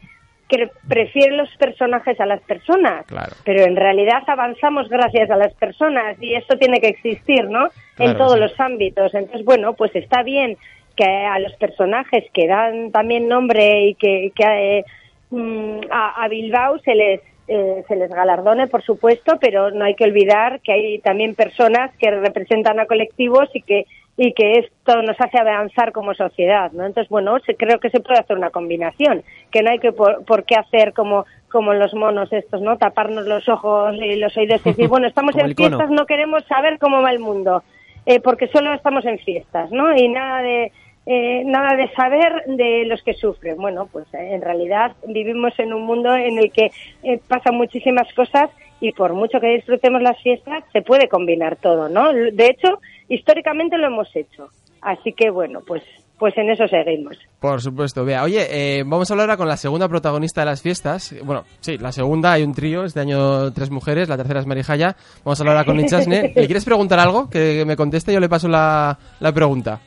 que 0.49 0.71
prefiere 0.88 1.37
los 1.37 1.49
personajes 1.57 2.21
a 2.21 2.26
las 2.26 2.41
personas. 2.43 3.05
Claro. 3.07 3.33
Pero 3.45 3.65
en 3.65 3.76
realidad 3.76 4.23
avanzamos 4.26 4.88
gracias 4.88 5.31
a 5.31 5.37
las 5.37 5.53
personas 5.55 6.17
y 6.21 6.35
esto 6.35 6.57
tiene 6.57 6.81
que 6.81 6.88
existir, 6.88 7.49
¿no? 7.49 7.69
Claro, 7.97 8.12
en 8.12 8.19
todos 8.19 8.35
sí. 8.35 8.41
los 8.41 8.61
ámbitos. 8.61 9.15
Entonces, 9.15 9.45
bueno, 9.45 9.75
pues 9.75 9.95
está 9.97 10.23
bien 10.23 10.57
que 10.97 11.05
a 11.05 11.38
los 11.38 11.53
personajes 11.55 12.25
que 12.33 12.47
dan 12.47 12.91
también 12.91 13.29
nombre 13.29 13.88
y 13.88 13.95
que, 13.95 14.33
que 14.35 14.79
eh, 14.79 14.85
mm, 15.31 15.81
a, 15.91 16.25
a 16.25 16.29
Bilbao 16.29 16.79
se 16.79 16.95
les 16.95 17.21
eh, 17.49 17.85
se 17.87 17.95
les 17.95 18.11
galardone, 18.11 18.67
por 18.67 18.83
supuesto, 18.83 19.38
pero 19.41 19.71
no 19.71 19.85
hay 19.85 19.95
que 19.95 20.03
olvidar 20.03 20.61
que 20.62 20.73
hay 20.73 20.99
también 20.99 21.37
personas 21.37 21.93
que 21.97 22.11
representan 22.11 22.81
a 22.81 22.87
colectivos 22.87 23.49
y 23.55 23.62
que 23.62 23.87
y 24.16 24.32
que 24.32 24.61
esto 24.61 25.02
nos 25.02 25.20
hace 25.20 25.38
avanzar 25.38 25.92
como 25.92 26.14
sociedad, 26.14 26.73
¿no? 26.73 26.87
Entonces, 26.87 27.08
bueno, 27.11 27.37
creo 27.58 27.80
que 27.80 27.90
se 27.90 28.00
puede 28.00 28.18
hacer 28.18 28.37
una 28.37 28.50
combinación, 28.50 29.23
que 29.50 29.62
no 29.62 29.70
hay 29.70 29.78
que 29.78 29.92
por, 29.92 30.25
por 30.25 30.44
qué 30.44 30.56
hacer 30.56 30.92
como 30.92 31.26
como 31.50 31.73
los 31.73 31.94
monos 31.94 32.32
estos, 32.32 32.61
¿no? 32.61 32.76
Taparnos 32.76 33.26
los 33.26 33.49
ojos 33.49 33.94
y 33.94 34.16
los 34.16 34.37
oídos 34.37 34.61
y 34.64 34.70
decir, 34.70 34.88
bueno, 34.90 35.06
estamos 35.06 35.35
en 35.37 35.54
fiestas, 35.54 35.90
no 35.90 36.06
queremos 36.06 36.44
saber 36.44 36.78
cómo 36.78 37.02
va 37.02 37.11
el 37.11 37.18
mundo, 37.18 37.62
eh, 38.04 38.20
porque 38.20 38.49
solo 38.49 38.75
estamos 38.75 39.04
en 39.06 39.18
fiestas, 39.18 39.70
¿no? 39.70 39.96
Y 39.96 40.08
nada 40.08 40.42
de 40.42 40.73
eh, 41.08 41.44
nada 41.44 41.76
de 41.76 41.88
saber 41.92 42.42
de 42.46 42.85
los 42.85 43.00
que 43.04 43.14
sufren. 43.14 43.56
Bueno, 43.58 43.88
pues 43.90 44.12
eh, 44.12 44.35
en 44.35 44.42
realidad 44.42 44.92
vivimos 45.06 45.56
en 45.58 45.73
un 45.73 45.82
mundo 45.82 46.14
en 46.16 46.37
el 46.38 46.50
que 46.50 46.73
eh, 47.04 47.20
pasan 47.28 47.54
muchísimas 47.54 48.12
cosas 48.14 48.50
y 48.80 48.90
por 48.90 49.14
mucho 49.14 49.40
que 49.40 49.54
disfrutemos 49.54 50.02
las 50.02 50.20
fiestas, 50.20 50.64
se 50.73 50.82
puede 50.82 51.08
combinar 51.08 51.56
todo, 51.56 51.88
¿no? 51.88 52.12
De 52.12 52.46
hecho, 52.46 52.80
históricamente 53.08 53.76
lo 53.78 53.86
hemos 53.86 54.08
hecho. 54.14 54.48
Así 54.82 55.12
que 55.12 55.30
bueno, 55.30 55.60
pues 55.66 55.82
pues 56.18 56.32
en 56.38 56.48
eso 56.48 56.66
seguimos. 56.66 57.14
Por 57.40 57.60
supuesto, 57.60 58.02
vea. 58.04 58.22
Oye, 58.22 58.46
eh, 58.78 58.82
vamos 58.86 59.10
a 59.10 59.12
hablar 59.14 59.28
ahora 59.28 59.36
con 59.36 59.48
la 59.48 59.58
segunda 59.58 59.86
protagonista 59.86 60.40
de 60.40 60.46
las 60.46 60.62
fiestas. 60.62 61.14
Bueno, 61.22 61.44
sí, 61.60 61.76
la 61.76 61.92
segunda, 61.92 62.32
hay 62.32 62.42
un 62.42 62.54
trío, 62.54 62.84
este 62.84 63.00
año 63.00 63.52
tres 63.52 63.70
mujeres, 63.70 64.08
la 64.08 64.16
tercera 64.16 64.40
es 64.40 64.46
Marijaya. 64.46 64.96
Vamos 65.25 65.38
a 65.38 65.42
hablar 65.42 65.56
ahora 65.58 65.66
con 65.66 65.78
Ichasne. 65.78 66.32
¿Le 66.34 66.46
quieres 66.46 66.64
preguntar 66.64 66.98
algo? 67.00 67.28
Que 67.28 67.64
me 67.66 67.76
conteste, 67.76 68.14
yo 68.14 68.20
le 68.20 68.30
paso 68.30 68.48
la, 68.48 68.96
la 69.20 69.32
pregunta. 69.32 69.78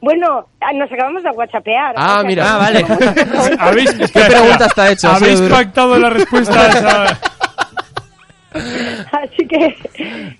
Bueno, 0.00 0.46
ah, 0.60 0.72
nos 0.74 0.90
acabamos 0.92 1.22
de 1.22 1.30
whatsappear. 1.30 1.94
Ah, 1.96 2.22
mira. 2.24 2.54
Ah, 2.54 2.58
vale. 2.58 2.84
¿Habéis, 3.58 3.90
¿Qué 4.12 4.20
pregunta 4.20 4.66
está 4.66 4.90
hecha? 4.90 5.12
Ha 5.12 5.16
¿Habéis 5.16 5.40
pactado 5.42 5.98
la 5.98 6.10
respuesta 6.10 6.60
a 6.60 6.68
esa- 6.68 7.20
Así 9.12 9.46
que, 9.48 9.76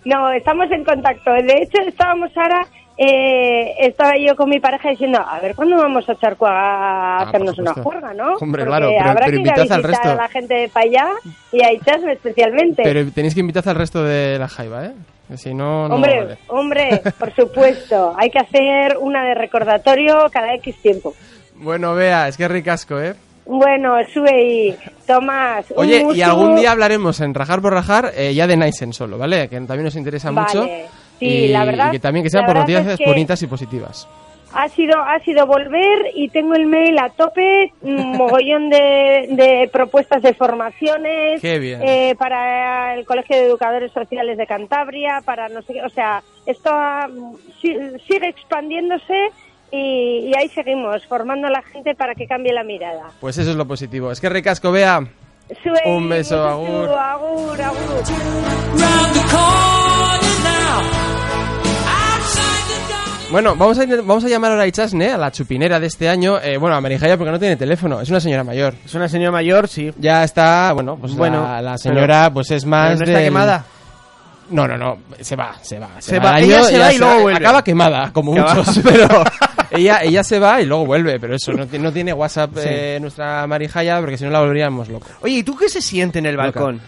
no, 0.05 0.31
estamos 0.33 0.71
en 0.71 0.85
contacto. 0.85 1.33
De 1.33 1.63
hecho, 1.63 1.83
estábamos 1.87 2.31
ahora, 2.37 2.67
eh, 2.97 3.75
estaba 3.81 4.13
yo 4.17 4.37
con 4.37 4.49
mi 4.49 4.61
pareja 4.61 4.91
diciendo, 4.91 5.21
a 5.27 5.41
ver, 5.41 5.55
¿cuándo 5.55 5.77
vamos 5.77 6.09
a 6.09 6.15
Charco 6.17 6.47
a 6.47 7.19
Ah, 7.19 7.23
hacernos 7.29 7.59
una 7.59 7.75
juerga, 7.75 8.15
no? 8.15 8.35
Hombre, 8.35 8.65
Porque 8.65 8.65
claro, 8.67 8.89
pero- 8.97 9.11
habrá 9.11 9.27
pero 9.27 9.37
que 9.43 9.43
ir 9.43 9.71
a 9.71 9.75
al 9.75 9.83
resto. 9.83 10.11
a 10.11 10.15
la 10.15 10.29
gente 10.29 10.55
de 10.55 10.69
para 10.69 10.87
allá 10.87 11.07
y 11.53 11.63
a 11.63 11.73
Ichasme 11.73 12.13
especialmente. 12.13 12.83
Pero 12.83 13.11
tenéis 13.11 13.35
que 13.35 13.41
invitar 13.41 13.69
al 13.69 13.75
resto 13.77 14.03
de 14.05 14.39
la 14.39 14.49
Jaiba, 14.49 14.87
¿eh? 14.87 14.93
Si 15.37 15.55
no, 15.55 15.89
no 15.89 15.95
hombre, 15.97 16.19
vale. 16.21 16.39
hombre, 16.49 17.03
por 17.19 17.35
supuesto, 17.35 18.15
hay 18.17 18.31
que 18.31 18.39
hacer 18.39 18.97
una 19.01 19.25
de 19.25 19.35
recordatorio 19.35 20.27
cada 20.31 20.55
X 20.55 20.77
tiempo. 20.83 21.15
Bueno, 21.57 21.95
vea, 21.95 22.29
es 22.29 22.37
que 22.37 22.45
es 22.45 22.51
ricasco, 22.51 23.01
¿eh? 23.01 23.15
Bueno, 23.47 23.97
sube 24.13 24.43
y 24.43 24.77
Tomás. 25.07 25.71
un 25.71 25.79
Oye, 25.79 26.07
y 26.15 26.23
algún 26.23 26.57
día 26.57 26.73
hablaremos 26.73 27.21
en 27.21 27.35
Rajar 27.35 27.61
por 27.61 27.73
Rajar 27.75 28.13
eh, 28.17 28.33
ya 28.35 28.47
de 28.47 28.57
Naisen 28.57 28.93
solo, 28.93 29.19
¿vale? 29.19 29.49
Que 29.49 29.57
también 29.61 29.85
nos 29.85 29.97
interesa 29.97 30.31
Vale. 30.31 30.47
mucho. 30.47 30.65
Sí, 31.19 31.27
y, 31.27 31.49
la 31.49 31.65
verdad- 31.65 31.89
y 31.89 31.93
que 31.93 31.99
también 32.01 32.25
que 32.25 32.31
sean 32.31 32.47
por 32.47 32.57
noticias 32.57 32.99
bonitas 33.05 33.43
y 33.43 33.47
positivas. 33.47 34.09
Ha 34.57 34.69
sido, 34.69 34.97
ha 35.01 35.19
sido 35.21 35.47
volver 35.47 36.11
y 36.15 36.29
tengo 36.29 36.55
el 36.55 36.67
mail 36.67 36.97
a 36.99 37.09
tope, 37.11 37.73
un 37.83 38.13
mogollón 38.17 38.71
de, 38.71 39.27
de 39.31 39.69
propuestas 39.73 40.23
de 40.23 40.33
formaciones 40.35 41.41
Qué 41.41 41.59
bien. 41.59 41.83
eh, 41.83 42.15
para 42.17 42.95
el 42.95 43.05
Colegio 43.05 43.37
de 43.37 43.47
Educadores 43.47 43.91
Sociales 43.93 44.39
de 44.39 44.47
Cantabria, 44.47 45.21
para 45.25 45.49
no 45.49 45.61
sé 45.63 45.75
qué, 45.75 45.83
o 45.83 45.89
sea, 45.91 46.23
esto 46.47 46.71
ha- 46.73 47.09
si- 47.61 47.77
sigue 48.09 48.29
expandiéndose 48.29 49.31
y, 49.75 50.29
y 50.31 50.33
ahí 50.37 50.49
seguimos, 50.49 51.07
formando 51.07 51.49
a 51.49 51.51
la 51.51 51.63
gente 51.63 51.95
para 51.95 52.15
que 52.15 52.27
cambie 52.27 52.53
la 52.53 52.63
mirada. 52.65 53.11
Pues 53.21 53.39
eso 53.39 53.51
es 53.51 53.57
lo 53.57 53.67
positivo. 53.67 54.11
Es 54.13 54.21
que 54.21 54.29
ricasco, 54.29 54.71
vea. 54.73 55.01
Un 55.87 56.09
beso, 56.09 56.43
agur. 56.43 56.89
agur, 56.91 57.61
agur. 57.61 58.05
Bueno, 63.31 63.57
vamos 63.57 63.77
a, 63.81 63.85
vamos 63.87 64.25
a 64.25 64.29
llamar 64.29 64.53
ahora 64.53 64.63
a 64.63 64.67
Ichasne, 64.69 65.11
a 65.11 65.19
la 65.19 65.33
chupinera 65.33 65.81
de 65.81 65.89
este 65.89 66.09
año. 66.09 66.39
Eh, 66.41 66.57
bueno, 66.57 66.77
a 66.77 66.81
Marijaya 66.81 67.17
porque 67.17 67.33
no 67.33 67.39
tiene 67.41 67.57
teléfono, 67.57 68.01
es 68.01 68.09
una 68.09 68.21
señora 68.21 68.45
mayor. 68.45 68.75
Es 68.85 68.95
una 68.95 69.09
señora 69.09 69.33
mayor, 69.33 69.67
sí. 69.67 69.93
Ya 69.99 70.23
está, 70.23 70.73
bueno, 70.73 70.97
pues 71.01 71.17
Bueno, 71.17 71.43
la, 71.43 71.61
la 71.61 71.77
señora 71.79 72.31
pues 72.33 72.53
es 72.53 72.65
más 72.65 72.91
Pero 72.91 72.99
no 72.99 73.05
está 73.07 73.19
del- 73.19 73.27
quemada. 73.27 73.65
No, 74.51 74.69
no, 74.69 74.77
no, 74.77 74.99
se 75.21 75.37
va, 75.37 75.57
se 75.63 75.79
va. 75.79 75.91
Se, 76.01 76.11
Se 76.13 76.19
va, 76.19 76.39
ella 76.41 76.63
se 76.65 76.79
va 76.79 76.93
y 76.93 76.99
luego 76.99 77.21
vuelve. 77.23 77.39
Acaba 77.39 77.65
quemada, 77.65 78.13
como 78.13 78.33
muchos, 78.33 78.79
pero 78.85 79.09
ella, 79.71 80.03
ella 80.03 80.23
se 80.23 80.39
va 80.39 80.61
y 80.61 80.67
luego 80.67 80.85
vuelve, 80.87 81.19
pero 81.19 81.35
eso, 81.35 81.53
no, 81.53 81.67
no 81.67 81.93
tiene 81.93 82.13
WhatsApp 82.13 82.51
Sí. 82.57 82.61
eh, 82.67 82.99
nuestra 83.01 83.47
Marijaya 83.47 83.99
porque 84.01 84.19
si 84.19 84.25
no 84.25 84.31
la 84.31 84.41
volveríamos 84.41 84.89
loco. 84.89 85.07
Oye, 85.23 85.37
¿y 85.37 85.43
tú 85.43 85.57
qué 85.57 85.69
se 85.69 85.81
siente 85.81 86.19
en 86.19 86.27
el 86.27 86.37
balcón? 86.37 86.81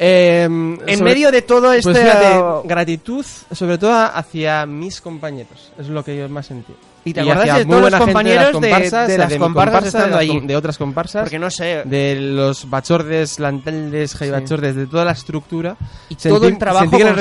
Eh, 0.00 0.44
En 0.44 0.78
sobre- 0.78 1.02
medio 1.02 1.30
de 1.32 1.42
todo 1.42 1.72
este... 1.72 1.90
Pues 1.90 1.98
fíjate, 2.02 2.40
gratitud, 2.68 3.26
sobre 3.52 3.78
todo 3.78 3.92
hacia 3.94 4.64
mis 4.64 5.00
compañeros, 5.00 5.72
es 5.78 5.88
lo 5.88 6.04
que 6.04 6.16
yo 6.16 6.28
más 6.28 6.46
sentí. 6.46 6.72
¿Y 7.10 7.14
te 7.14 7.20
hacia 7.20 7.54
de 7.58 7.66
todos 7.66 7.90
los 7.90 8.00
compañeros 8.00 8.46
de- 8.46 8.52
comparsas, 8.52 9.08
de 9.08 9.18
las 9.18 9.34
comparsas 9.34 9.92
comparsa, 9.92 10.06
de, 10.08 10.14
allí? 10.14 10.54
otras 10.54 10.78
comparsas, 10.78 11.22
Porque 11.22 11.38
no 11.38 11.50
sé... 11.50 11.82
de 11.84 12.14
los 12.16 12.68
bachordes, 12.68 13.38
lanteldes, 13.38 14.14
jaibachordes, 14.14 14.76
de 14.76 14.86
toda 14.86 15.04
la 15.04 15.12
estructura. 15.12 15.76
Y 16.08 16.14
Sentí- 16.14 16.28
todo 16.28 16.48
el 16.48 16.58
trabajo 16.58 16.90
que 16.90 16.96
tiene 16.96 17.14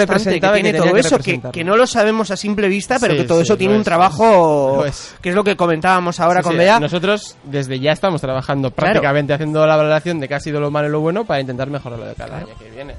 que 0.72 0.78
todo 0.78 0.96
eso, 0.98 1.18
que, 1.52 1.64
no 1.64 1.76
lo 1.78 1.88
sabemos 1.88 2.32
a 2.32 2.38
simple 2.38 2.68
vista, 2.68 2.98
pero 3.00 3.14
Sí, 3.14 3.20
que 3.22 3.26
todo 3.26 3.40
sí, 3.40 3.44
eso 3.44 3.54
lo 3.54 3.58
tiene 3.58 3.76
un 3.76 3.84
trabajo, 3.84 4.74
lo 4.78 4.86
es. 4.86 5.16
que 5.22 5.30
es 5.30 5.36
lo 5.36 5.44
que 5.44 5.56
comentábamos 5.56 6.20
ahora 6.20 6.42
Sí, 6.42 6.44
con 6.44 6.54
sí, 6.54 6.58
Bea. 6.60 6.80
Nosotros 6.80 7.36
desde 7.44 7.80
ya 7.80 7.92
estamos 7.92 8.22
trabajando 8.22 8.72
prácticamente 8.72 9.34
haciendo 9.34 9.66
la 9.66 9.76
valoración 9.76 10.20
de 10.20 10.28
qué 10.28 10.36
ha 10.36 10.40
sido 10.40 10.60
lo 10.60 10.72
malo 10.72 10.88
y 10.88 10.92
lo 10.92 11.00
bueno 11.00 11.26
para 11.26 11.42
intentar 11.42 11.70
mejorarlo 11.70 12.06
de 12.06 12.16
cada 12.16 12.38
año 12.38 12.48
que 12.60 12.70
viene. 12.70 12.94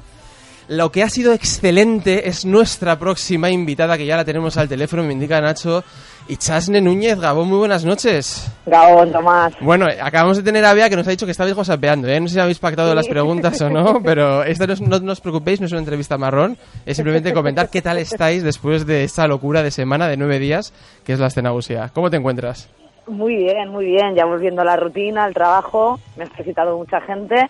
Lo 0.68 0.92
que 0.92 1.02
ha 1.02 1.08
sido 1.08 1.32
excelente 1.32 2.28
es 2.28 2.44
nuestra 2.44 2.98
próxima 2.98 3.48
invitada, 3.50 3.96
que 3.96 4.04
ya 4.04 4.16
la 4.16 4.24
tenemos 4.26 4.56
al 4.58 4.68
teléfono, 4.68 5.02
me 5.02 5.14
indica 5.14 5.40
Nacho, 5.40 5.82
y 6.28 6.36
Chasne 6.36 6.82
Núñez. 6.82 7.18
Gabón, 7.18 7.48
muy 7.48 7.56
buenas 7.56 7.86
noches. 7.86 8.52
Gabón, 8.66 9.10
Tomás. 9.10 9.54
Bueno, 9.62 9.86
acabamos 10.02 10.36
de 10.36 10.42
tener 10.42 10.62
a 10.66 10.74
Bea 10.74 10.90
que 10.90 10.96
nos 10.96 11.06
ha 11.08 11.10
dicho 11.10 11.24
que 11.24 11.32
estabais 11.32 11.56
whatsappeando, 11.56 12.06
¿eh? 12.08 12.20
No 12.20 12.28
sé 12.28 12.34
si 12.34 12.40
habéis 12.40 12.58
pactado 12.58 12.94
las 12.94 13.08
preguntas 13.08 13.58
o 13.62 13.70
no, 13.70 14.02
pero 14.04 14.44
esta 14.44 14.66
no, 14.66 14.74
es- 14.74 14.80
no, 14.82 14.98
no 15.00 15.12
os 15.12 15.22
preocupéis, 15.22 15.58
no 15.60 15.66
es 15.66 15.72
una 15.72 15.80
entrevista 15.80 16.18
marrón, 16.18 16.58
es 16.84 16.96
simplemente 16.96 17.32
comentar 17.32 17.70
qué 17.70 17.80
tal 17.80 17.96
estáis 17.96 18.42
después 18.42 18.84
de 18.84 19.04
esta 19.04 19.26
locura 19.26 19.62
de 19.62 19.70
semana 19.70 20.06
de 20.06 20.18
nueve 20.18 20.38
días, 20.38 20.74
que 21.02 21.14
es 21.14 21.18
la 21.18 21.28
escenagusia. 21.28 21.90
¿Cómo 21.94 22.10
te 22.10 22.18
encuentras? 22.18 22.68
Muy 23.06 23.36
bien, 23.36 23.70
muy 23.70 23.86
bien. 23.86 24.14
Ya 24.14 24.26
volviendo 24.26 24.60
a 24.60 24.66
la 24.66 24.76
rutina, 24.76 25.24
al 25.24 25.32
trabajo, 25.32 25.98
me 26.18 26.24
ha 26.24 26.26
felicitado 26.26 26.76
mucha 26.76 27.00
gente 27.00 27.48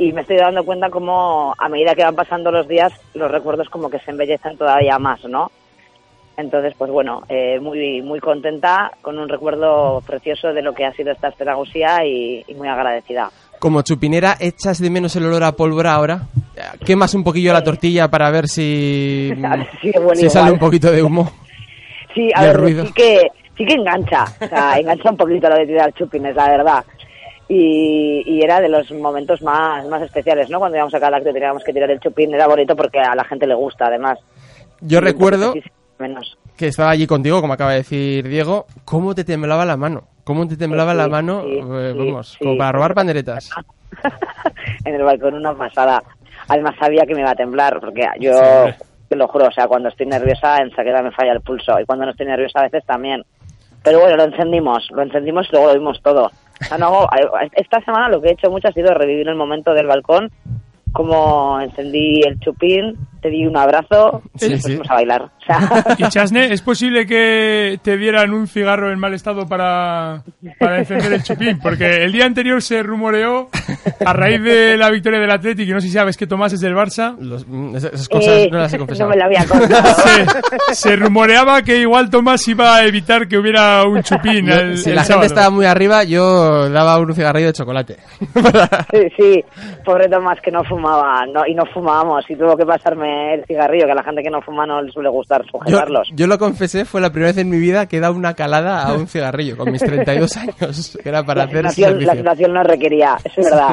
y 0.00 0.14
me 0.14 0.22
estoy 0.22 0.38
dando 0.38 0.64
cuenta 0.64 0.88
como 0.88 1.54
a 1.58 1.68
medida 1.68 1.94
que 1.94 2.02
van 2.02 2.14
pasando 2.14 2.50
los 2.50 2.66
días, 2.66 2.90
los 3.12 3.30
recuerdos 3.30 3.68
como 3.68 3.90
que 3.90 3.98
se 3.98 4.10
embellecen 4.10 4.56
todavía 4.56 4.98
más, 4.98 5.22
¿no? 5.26 5.50
Entonces, 6.38 6.72
pues 6.78 6.90
bueno, 6.90 7.22
eh, 7.28 7.60
muy 7.60 8.00
muy 8.00 8.18
contenta, 8.18 8.92
con 9.02 9.18
un 9.18 9.28
recuerdo 9.28 10.00
precioso 10.06 10.54
de 10.54 10.62
lo 10.62 10.72
que 10.72 10.86
ha 10.86 10.92
sido 10.94 11.12
esta 11.12 11.30
pedagogía 11.32 12.02
y, 12.06 12.42
y 12.48 12.54
muy 12.54 12.66
agradecida. 12.66 13.30
Como 13.58 13.82
chupinera, 13.82 14.36
¿echas 14.40 14.80
de 14.80 14.88
menos 14.88 15.14
el 15.16 15.26
olor 15.26 15.44
a 15.44 15.52
pólvora 15.52 15.92
ahora? 15.92 16.22
¿Quemas 16.86 17.12
un 17.12 17.22
poquillo 17.22 17.52
la 17.52 17.62
tortilla 17.62 18.08
para 18.08 18.30
ver 18.30 18.48
si, 18.48 19.30
A 19.44 19.56
ver 19.56 19.68
si 19.82 19.90
huele 19.98 20.16
si 20.16 20.30
sale 20.30 20.50
un 20.50 20.58
poquito 20.58 20.90
de 20.90 21.02
humo? 21.02 21.30
Sí, 22.14 22.30
a 22.34 22.42
ver, 22.44 22.56
ruido. 22.56 22.86
sí 22.86 22.92
que, 22.94 23.28
sí 23.58 23.66
que 23.66 23.74
engancha, 23.74 24.24
o 24.40 24.46
sea, 24.46 24.78
engancha 24.78 25.10
un 25.10 25.16
poquito 25.18 25.46
lo 25.50 25.56
de 25.56 25.66
tirar 25.66 25.92
chupines, 25.92 26.34
la 26.34 26.48
verdad. 26.48 26.84
Y, 27.52 28.22
y 28.26 28.44
era 28.44 28.60
de 28.60 28.68
los 28.68 28.88
momentos 28.92 29.42
más, 29.42 29.84
más 29.88 30.00
especiales, 30.02 30.48
¿no? 30.50 30.60
Cuando 30.60 30.76
íbamos 30.76 30.94
a 30.94 31.00
cada 31.00 31.16
acto 31.16 31.30
y 31.30 31.32
teníamos 31.32 31.64
que 31.64 31.72
tirar 31.72 31.90
el 31.90 31.98
chupín, 31.98 32.32
era 32.32 32.46
bonito 32.46 32.76
porque 32.76 33.00
a 33.00 33.12
la 33.16 33.24
gente 33.24 33.44
le 33.44 33.54
gusta, 33.56 33.86
además. 33.86 34.20
Yo 34.80 35.00
recuerdo 35.00 35.54
menos. 35.98 36.38
que 36.56 36.68
estaba 36.68 36.90
allí 36.90 37.08
contigo, 37.08 37.40
como 37.40 37.54
acaba 37.54 37.72
de 37.72 37.78
decir 37.78 38.28
Diego, 38.28 38.66
cómo 38.84 39.16
te 39.16 39.24
temblaba 39.24 39.64
la 39.64 39.76
mano. 39.76 40.04
¿Cómo 40.22 40.46
te 40.46 40.56
temblaba 40.56 40.92
Sí, 40.92 40.98
la 40.98 41.08
mano? 41.08 41.42
sí, 41.42 41.58
eh, 41.58 41.90
sí, 41.92 41.98
vamos, 41.98 42.36
como 42.38 42.56
para 42.56 42.70
robar 42.72 42.94
panderetas. 42.94 43.50
en 44.84 44.94
el 44.94 45.02
balcón 45.02 45.34
una 45.34 45.52
pasada. 45.52 46.02
Además 46.46 46.76
sabía 46.78 47.04
que 47.04 47.14
me 47.14 47.22
iba 47.22 47.32
a 47.32 47.34
temblar, 47.34 47.80
porque 47.80 48.02
yo, 48.20 48.32
te 49.08 49.16
lo 49.16 49.26
juro, 49.26 49.48
o 49.48 49.52
sea, 49.52 49.66
cuando 49.66 49.88
estoy 49.88 50.06
nerviosa 50.06 50.58
enseguida 50.58 51.02
me 51.02 51.10
falla 51.10 51.32
el 51.32 51.40
pulso 51.40 51.80
y 51.80 51.84
cuando 51.84 52.04
no 52.04 52.12
estoy 52.12 52.26
nerviosa 52.26 52.60
a 52.60 52.64
veces 52.64 52.84
también. 52.86 53.24
Pero 53.82 53.98
bueno, 53.98 54.16
lo 54.16 54.24
encendimos, 54.24 54.86
lo 54.92 55.02
encendimos 55.02 55.48
y 55.48 55.52
luego 55.52 55.68
lo 55.72 55.74
vimos 55.74 56.00
todo. 56.02 56.30
Sea, 56.60 56.78
no, 56.78 57.08
esta 57.52 57.80
semana 57.80 58.08
lo 58.08 58.20
que 58.20 58.28
he 58.28 58.32
hecho 58.32 58.50
mucho 58.50 58.68
ha 58.68 58.72
sido 58.72 58.94
revivir 58.94 59.28
el 59.28 59.34
momento 59.34 59.72
del 59.74 59.86
balcón 59.86 60.30
como 60.92 61.60
encendí 61.60 62.22
el 62.22 62.38
chupín, 62.40 62.96
te 63.20 63.28
di 63.30 63.46
un 63.46 63.56
abrazo 63.56 64.22
Sí, 64.36 64.46
y 64.46 64.50
nos 64.50 64.58
sí. 64.60 64.68
pusimos 64.68 64.90
a 64.90 64.94
bailar. 64.94 65.22
O 65.22 65.44
sea, 65.46 65.84
Y 65.98 66.02
Chasne, 66.08 66.52
¿es 66.52 66.62
posible 66.62 67.06
que 67.06 67.78
te 67.82 67.96
dieran 67.96 68.32
un 68.32 68.46
cigarro 68.46 68.90
en 68.92 68.98
mal 68.98 69.14
estado 69.14 69.46
para, 69.46 70.22
para 70.58 70.78
encender 70.78 71.12
el 71.12 71.22
chupín? 71.22 71.58
Porque 71.60 72.04
el 72.04 72.12
día 72.12 72.24
anterior 72.26 72.62
se 72.62 72.82
rumoreó, 72.82 73.48
a 74.04 74.12
raíz 74.12 74.42
de 74.42 74.76
la 74.76 74.90
victoria 74.90 75.18
del 75.20 75.30
Atlético, 75.30 75.70
y 75.70 75.74
no 75.74 75.80
sé 75.80 75.88
si 75.88 75.92
sabes 75.94 76.16
que 76.16 76.26
Tomás 76.26 76.52
es 76.52 76.60
del 76.60 76.74
Barça, 76.74 77.16
Los- 77.18 77.46
mm, 77.46 77.76
esas 77.76 78.08
cosas 78.08 78.34
eh, 78.34 78.48
no 78.50 78.58
las 78.58 78.72
he 78.72 78.78
no 78.78 78.86
confesado. 78.86 79.10
me 79.10 79.16
lo 79.16 79.24
había 79.24 79.44
contado. 79.46 79.94
se, 80.68 80.74
se 80.74 80.96
rumoreaba 80.96 81.62
que 81.62 81.78
igual 81.78 82.10
Tomás 82.10 82.46
iba 82.48 82.76
a 82.76 82.84
evitar 82.86 83.28
que 83.28 83.36
hubiera 83.38 83.84
un 83.84 84.02
chupín 84.02 84.46
Yo- 84.46 84.54
el, 84.54 84.78
si 84.78 84.90
el 84.90 84.96
la 84.96 85.04
sábado. 85.04 85.22
gente 85.22 85.34
estaba 85.34 85.50
muy 85.54 85.66
arriba, 85.66 86.04
yo 86.04 86.68
daba 86.70 86.98
un 86.98 87.14
cigarrillo 87.14 87.48
de 87.48 87.52
chocolate. 87.52 87.96
Sí, 88.90 89.08
sí, 89.16 89.44
pobre 89.84 90.08
Tomás 90.08 90.38
que 90.42 90.50
no 90.50 90.62
fumaba 90.64 91.24
no, 91.26 91.46
y 91.46 91.54
no 91.54 91.64
fumábamos 91.72 92.24
y 92.28 92.36
tuvo 92.36 92.56
que 92.56 92.64
pasarme 92.64 93.09
el 93.10 93.44
cigarrillo, 93.46 93.86
que 93.86 93.92
a 93.92 93.94
la 93.94 94.02
gente 94.02 94.22
que 94.22 94.30
no 94.30 94.40
fuma 94.42 94.66
no 94.66 94.80
le 94.82 94.90
suele 94.92 95.08
gustar 95.08 95.42
sujetarlos. 95.50 96.08
yo 96.14 96.26
lo 96.26 96.38
confesé, 96.38 96.84
fue 96.84 97.00
la 97.00 97.10
primera 97.10 97.30
vez 97.32 97.38
en 97.38 97.48
mi 97.50 97.58
vida 97.58 97.86
que 97.86 97.96
he 97.96 98.00
dado 98.00 98.14
una 98.14 98.34
calada 98.34 98.82
a 98.82 98.94
un 98.94 99.06
cigarrillo 99.06 99.56
con 99.56 99.70
mis 99.72 99.82
32 99.82 100.36
años, 100.36 100.98
que 101.02 101.08
era 101.08 101.22
para 101.24 101.44
la, 101.44 101.50
hacer 101.50 101.68
situación, 101.70 102.04
la 102.06 102.14
situación 102.14 102.52
no 102.52 102.62
requería, 102.62 103.16
es 103.24 103.36
verdad. 103.36 103.70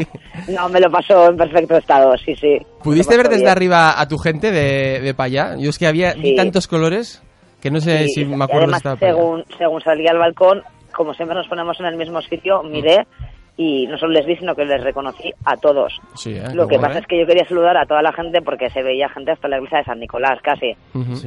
No, 0.49 0.69
me 0.69 0.79
lo 0.79 0.89
pasó 0.89 1.29
en 1.29 1.37
perfecto 1.37 1.77
estado, 1.77 2.13
sí, 2.17 2.35
sí. 2.35 2.57
¿Pudiste 2.83 3.17
ver 3.17 3.27
desde 3.27 3.41
bien. 3.43 3.51
arriba 3.51 3.99
a 3.99 4.07
tu 4.07 4.17
gente 4.17 4.51
de, 4.51 4.99
de 5.01 5.13
para 5.13 5.25
allá? 5.27 5.55
Yo 5.57 5.69
es 5.69 5.77
que 5.77 5.87
había 5.87 6.13
Sí. 6.13 6.35
tantos 6.35 6.67
colores 6.67 7.21
que 7.61 7.71
no 7.71 7.79
sé 7.79 8.05
Sí, 8.07 8.09
si 8.09 8.25
me 8.25 8.43
acuerdo 8.45 8.71
además, 8.73 8.99
según, 8.99 9.43
según 9.57 9.81
salía 9.81 10.11
al 10.11 10.19
balcón, 10.19 10.61
como 10.95 11.13
siempre 11.13 11.35
nos 11.35 11.47
ponemos 11.47 11.79
en 11.79 11.87
el 11.87 11.97
mismo 11.97 12.21
sitio, 12.21 12.61
miré 12.63 13.05
y 13.57 13.87
no 13.87 13.97
solo 13.97 14.13
les 14.13 14.25
vi, 14.25 14.35
sino 14.37 14.55
que 14.55 14.63
les 14.65 14.83
reconocí 14.83 15.33
a 15.45 15.57
todos. 15.57 15.99
Sí, 16.15 16.35
eh, 16.37 16.43
Lo 16.53 16.67
qué 16.67 16.75
que 16.75 16.77
guay, 16.77 16.87
pasa 16.87 16.99
eh. 16.99 17.01
es 17.01 17.07
que 17.07 17.19
yo 17.19 17.25
quería 17.25 17.47
saludar 17.47 17.75
a 17.77 17.85
toda 17.85 18.01
la 18.03 18.13
gente 18.13 18.41
porque 18.43 18.69
se 18.69 18.83
veía 18.83 19.09
gente 19.09 19.31
hasta 19.31 19.47
la 19.47 19.57
iglesia 19.57 19.79
de 19.79 19.83
San 19.85 19.99
Nicolás, 19.99 20.39
casi. 20.43 20.75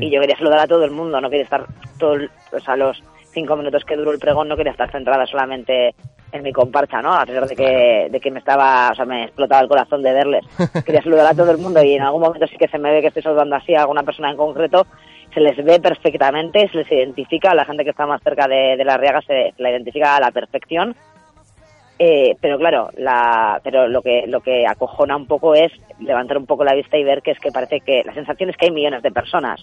Y 0.01 0.11
yo 0.11 0.21
quería 0.21 0.37
saludar 0.39 0.61
a 0.61 0.67
todo 0.67 0.85
el 0.85 0.93
mundo, 0.93 1.21
no 1.21 1.29
quería 1.29 1.45
estar 1.45 1.65
todo, 1.99 2.15
el- 2.15 2.31
o 2.53 2.61
sea, 2.61 2.77
los 2.77 3.03
cinco 3.33 3.57
minutos 3.57 3.85
que 3.85 3.97
duró 3.97 4.13
el 4.13 4.19
pregón, 4.19 4.49
no 4.49 4.57
quería 4.57 4.73
estar 4.73 4.91
centrada 4.91 5.27
solamente 5.27 5.95
en 6.33 6.43
mi 6.45 6.53
comparcha, 6.53 7.03
¿no? 7.03 7.13
A 7.13 7.27
pesar 7.27 7.47
de 7.49 7.57
que, 7.57 8.09
de 8.09 8.21
que 8.21 8.31
me 8.31 8.39
estaba, 8.39 8.91
o 8.93 8.95
sea, 8.95 9.05
me 9.05 9.25
explotaba 9.25 9.63
el 9.63 9.69
corazón 9.69 10.01
de 10.03 10.13
verles. 10.13 10.45
Quería 10.87 11.03
saludar 11.03 11.27
a 11.27 11.35
todo 11.35 11.51
el 11.51 11.59
mundo 11.59 11.83
y 11.83 11.95
en 11.95 12.03
algún 12.03 12.23
momento 12.23 12.47
sí 12.47 12.57
que 12.57 12.69
se 12.69 12.79
me 12.79 12.93
ve 12.93 13.01
que 13.01 13.09
estoy 13.09 13.23
saludando 13.23 13.57
así 13.57 13.75
a 13.75 13.81
alguna 13.81 14.05
persona 14.05 14.31
en 14.31 14.37
concreto, 14.37 14.87
se 15.35 15.41
les 15.41 15.57
ve 15.65 15.81
perfectamente, 15.81 16.69
se 16.69 16.79
les 16.79 16.93
identifica, 16.93 17.53
la 17.55 17.65
gente 17.65 17.83
que 17.83 17.91
está 17.91 18.07
más 18.07 18.23
cerca 18.23 18.47
de, 18.47 18.77
de 18.77 18.85
la 18.85 18.97
riaga 18.97 19.21
se 19.23 19.55
la 19.59 19.71
identifica 19.71 20.17
a 20.17 20.21
la 20.21 20.31
perfección. 20.31 20.95
Eh, 22.03 22.35
pero 22.41 22.57
claro, 22.57 22.89
la, 22.97 23.61
pero 23.63 23.87
lo 23.87 24.01
que 24.01 24.23
lo 24.27 24.41
que 24.41 24.67
acojona 24.67 25.17
un 25.19 25.27
poco 25.27 25.55
es 25.55 25.71
levantar 25.99 26.39
un 26.39 26.47
poco 26.47 26.65
la 26.65 26.75
vista 26.75 26.97
y 26.97 27.05
ver 27.05 27.21
que 27.21 27.33
es 27.33 27.39
que 27.39 27.51
parece 27.53 27.81
que 27.81 28.03
la 28.07 28.15
sensación 28.15 28.49
es 28.49 28.57
que 28.57 28.67
hay 28.67 28.73
millones 28.73 29.03
de 29.03 29.11
personas 29.11 29.61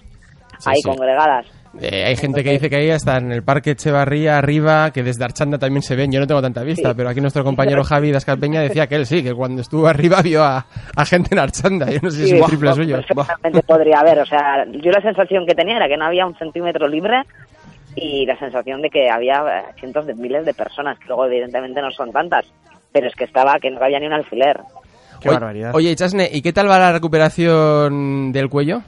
Sí, 0.60 0.70
ahí 0.70 0.76
sí. 0.80 0.88
congregadas. 0.88 1.46
Eh, 1.80 2.04
hay 2.04 2.16
gente 2.16 2.42
que 2.44 2.50
dice 2.52 2.70
que 2.70 2.76
ahí 2.76 2.90
hasta 2.90 3.16
en 3.18 3.30
el 3.32 3.42
parque 3.42 3.72
Echevarría 3.72 4.38
arriba, 4.38 4.90
que 4.92 5.02
desde 5.02 5.24
Archanda 5.24 5.58
también 5.58 5.82
se 5.82 5.94
ven. 5.96 6.10
Yo 6.12 6.18
no 6.20 6.26
tengo 6.28 6.40
tanta 6.40 6.62
vista, 6.62 6.90
Sí. 6.90 6.94
pero 6.96 7.08
aquí 7.10 7.20
nuestro 7.20 7.42
compañero 7.44 7.82
Javi 7.84 8.10
Dascalpeña 8.12 8.60
decía 8.62 8.86
que 8.86 8.94
él 8.96 9.06
sí, 9.06 9.22
que 9.22 9.34
cuando 9.34 9.60
estuvo 9.62 9.86
arriba 9.88 10.20
vio 10.22 10.42
a, 10.44 10.64
a 10.96 11.04
gente 11.04 11.30
en 11.32 11.40
Archanda. 11.40 11.90
Yo 11.90 11.98
no 12.02 12.10
sé 12.10 12.24
si 12.24 12.34
es 12.36 12.40
un 12.40 12.46
triple 12.48 12.68
buah, 12.70 12.74
suyo. 12.76 12.96
Perfectamente 12.96 13.62
podría 13.62 13.98
haber. 14.00 14.20
O 14.20 14.26
sea, 14.26 14.64
yo 14.70 14.90
la 14.92 15.02
sensación 15.02 15.44
que 15.46 15.54
tenía 15.54 15.76
era 15.76 15.88
que 15.88 15.96
no 15.96 16.06
había 16.06 16.24
un 16.26 16.36
centímetro 16.38 16.86
libre 16.88 17.22
y 18.00 18.26
la 18.26 18.38
sensación 18.38 18.82
de 18.82 18.90
que 18.90 19.10
había 19.10 19.42
eh, 19.48 19.72
cientos 19.78 20.06
de 20.06 20.14
miles 20.14 20.44
de 20.44 20.54
personas, 20.54 20.98
que 20.98 21.06
luego 21.08 21.26
evidentemente 21.26 21.80
no 21.80 21.90
son 21.90 22.12
tantas, 22.12 22.46
pero 22.92 23.06
es 23.08 23.14
que 23.14 23.24
estaba 23.24 23.58
que 23.60 23.70
no 23.70 23.82
había 23.82 23.98
ni 24.00 24.06
un 24.06 24.12
alfiler. 24.12 24.58
Qué 25.20 25.28
Oye- 25.28 25.38
barbaridad. 25.38 25.74
Oye, 25.74 25.94
Chasne, 25.96 26.28
¿y 26.32 26.42
qué 26.42 26.52
tal 26.52 26.70
va 26.70 26.78
la 26.78 26.92
recuperación 26.92 28.32
del 28.32 28.48
cuello? 28.48 28.82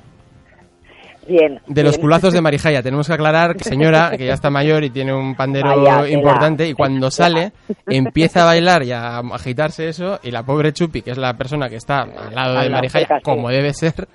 Bien. 1.29 1.61
De 1.67 1.85
los 1.85 1.99
culazos 1.99 2.33
de 2.33 2.41
Marijaya. 2.41 2.83
Tenemos 2.83 3.07
que 3.07 3.13
aclarar 3.15 3.55
que 3.57 3.65
señora, 3.65 4.17
que 4.17 4.27
ya 4.27 4.35
está 4.35 4.51
mayor 4.51 4.83
y 4.85 4.91
tiene 4.91 5.13
un 5.13 5.35
pandero 5.37 5.69
Vaya 5.81 6.09
importante, 6.09 6.67
y 6.69 6.73
cuando 6.75 7.11
sale, 7.11 7.53
empieza 7.87 8.43
a 8.43 8.47
bailar 8.47 8.83
y 8.83 8.93
a 8.93 9.19
agitarse 9.19 9.89
eso, 9.89 10.19
y 10.23 10.31
la 10.31 10.43
pobre 10.43 10.73
Chupi, 10.73 11.03
que 11.03 11.11
es 11.13 11.19
la 11.19 11.35
persona 11.35 11.69
que 11.69 11.77
está 11.77 12.03
al 12.03 12.35
lado 12.35 12.61
de 12.61 12.71
Marijaya, 12.71 13.21
como 13.23 13.49
debe 13.49 13.73
ser, 13.75 14.09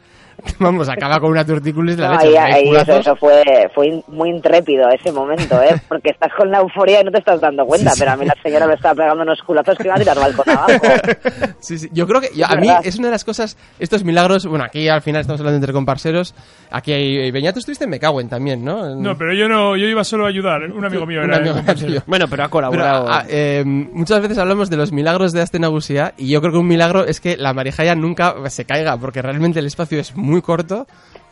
vamos, 0.60 0.88
acaba 0.90 1.20
con 1.20 1.32
una 1.32 1.46
tortícolis 1.46 1.98
la 1.98 2.10
No, 2.10 2.14
leche. 2.22 2.38
ahí- 2.38 2.54
ahí 2.70 2.76
eso, 2.76 2.98
eso 2.98 3.16
fue, 3.16 3.44
fue 3.74 4.04
muy 4.08 4.30
intrépido 4.30 4.90
ese 4.90 5.12
momento, 5.12 5.62
¿eh? 5.62 5.76
Porque 5.88 6.10
estás 6.12 6.32
con 6.38 6.50
la 6.52 6.60
euforia 6.60 7.02
y 7.02 7.04
no 7.04 7.12
te 7.12 7.20
estás 7.20 7.40
dando 7.42 7.66
cuenta, 7.66 7.92
pero 7.98 8.12
a 8.12 8.16
mí 8.18 8.26
la 8.26 8.36
señora 8.44 8.68
me 8.68 8.74
estaba 8.76 8.96
pegando 8.96 9.24
unos 9.24 9.42
culazos 9.42 9.78
que 9.78 9.86
iba 9.88 9.96
a 9.96 10.00
tirar 10.00 10.18
balcón 10.18 10.50
abajo. 10.50 10.72
Sí, 11.60 11.80
sí. 11.80 11.90
Yo 11.94 12.06
creo 12.08 12.22
que 12.22 12.30
yo- 12.36 12.46
a 12.48 12.56
mí 12.58 12.68
es 12.84 12.98
una 13.00 13.08
de 13.08 13.12
las 13.14 13.24
cosas, 13.24 13.58
estos 13.80 14.04
milagros, 14.04 14.46
bueno, 14.46 14.64
aquí 14.66 14.88
al 14.88 15.02
final 15.02 15.22
estamos 15.22 15.40
hablando 15.42 15.58
entre 15.58 15.74
comparseros, 15.74 16.36
aquí 16.70 16.94
hay, 16.94 17.32
Beñato 17.32 17.60
estuviste 17.60 17.86
en 17.86 17.90
Mecagüen 17.90 18.30
también, 18.30 18.64
¿no? 18.64 18.96
No, 18.96 19.18
pero 19.18 19.34
yo 19.34 19.48
no, 19.50 19.76
yo 19.76 19.88
iba 19.88 20.04
solo 20.04 20.26
a 20.26 20.30
ayudar. 20.30 20.62
Un 20.72 20.86
amigo 20.86 21.06
mío 21.06 21.22
Un 21.22 21.26
era. 21.34 21.38
amigo 21.38 21.56
tuyo. 21.74 22.02
Bueno, 22.06 22.26
pero 22.30 22.44
ha 22.44 22.46
Pero, 22.48 22.52
colaborado. 22.52 23.10
a- 23.10 23.26
eh, 23.28 23.64
muchas 23.66 24.22
veces 24.22 24.38
hablamos 24.38 24.70
de 24.70 24.78
los 24.78 24.92
milagros 24.92 25.32
de 25.34 25.42
Astenagusia 25.42 26.14
y 26.18 26.30
yo 26.30 26.40
creo 26.42 26.54
que 26.54 26.60
un 26.60 26.68
milagro 26.68 27.06
es 27.06 27.20
que 27.20 27.36
la 27.38 27.54
Marijaya 27.54 27.96
nunca 27.96 28.36
se 28.50 28.66
caiga 28.66 28.98
porque 28.98 29.22
realmente 29.22 29.60
el 29.60 29.66
espacio 29.66 30.00
es 30.00 30.16
muy 30.16 30.35
corto 30.42 30.86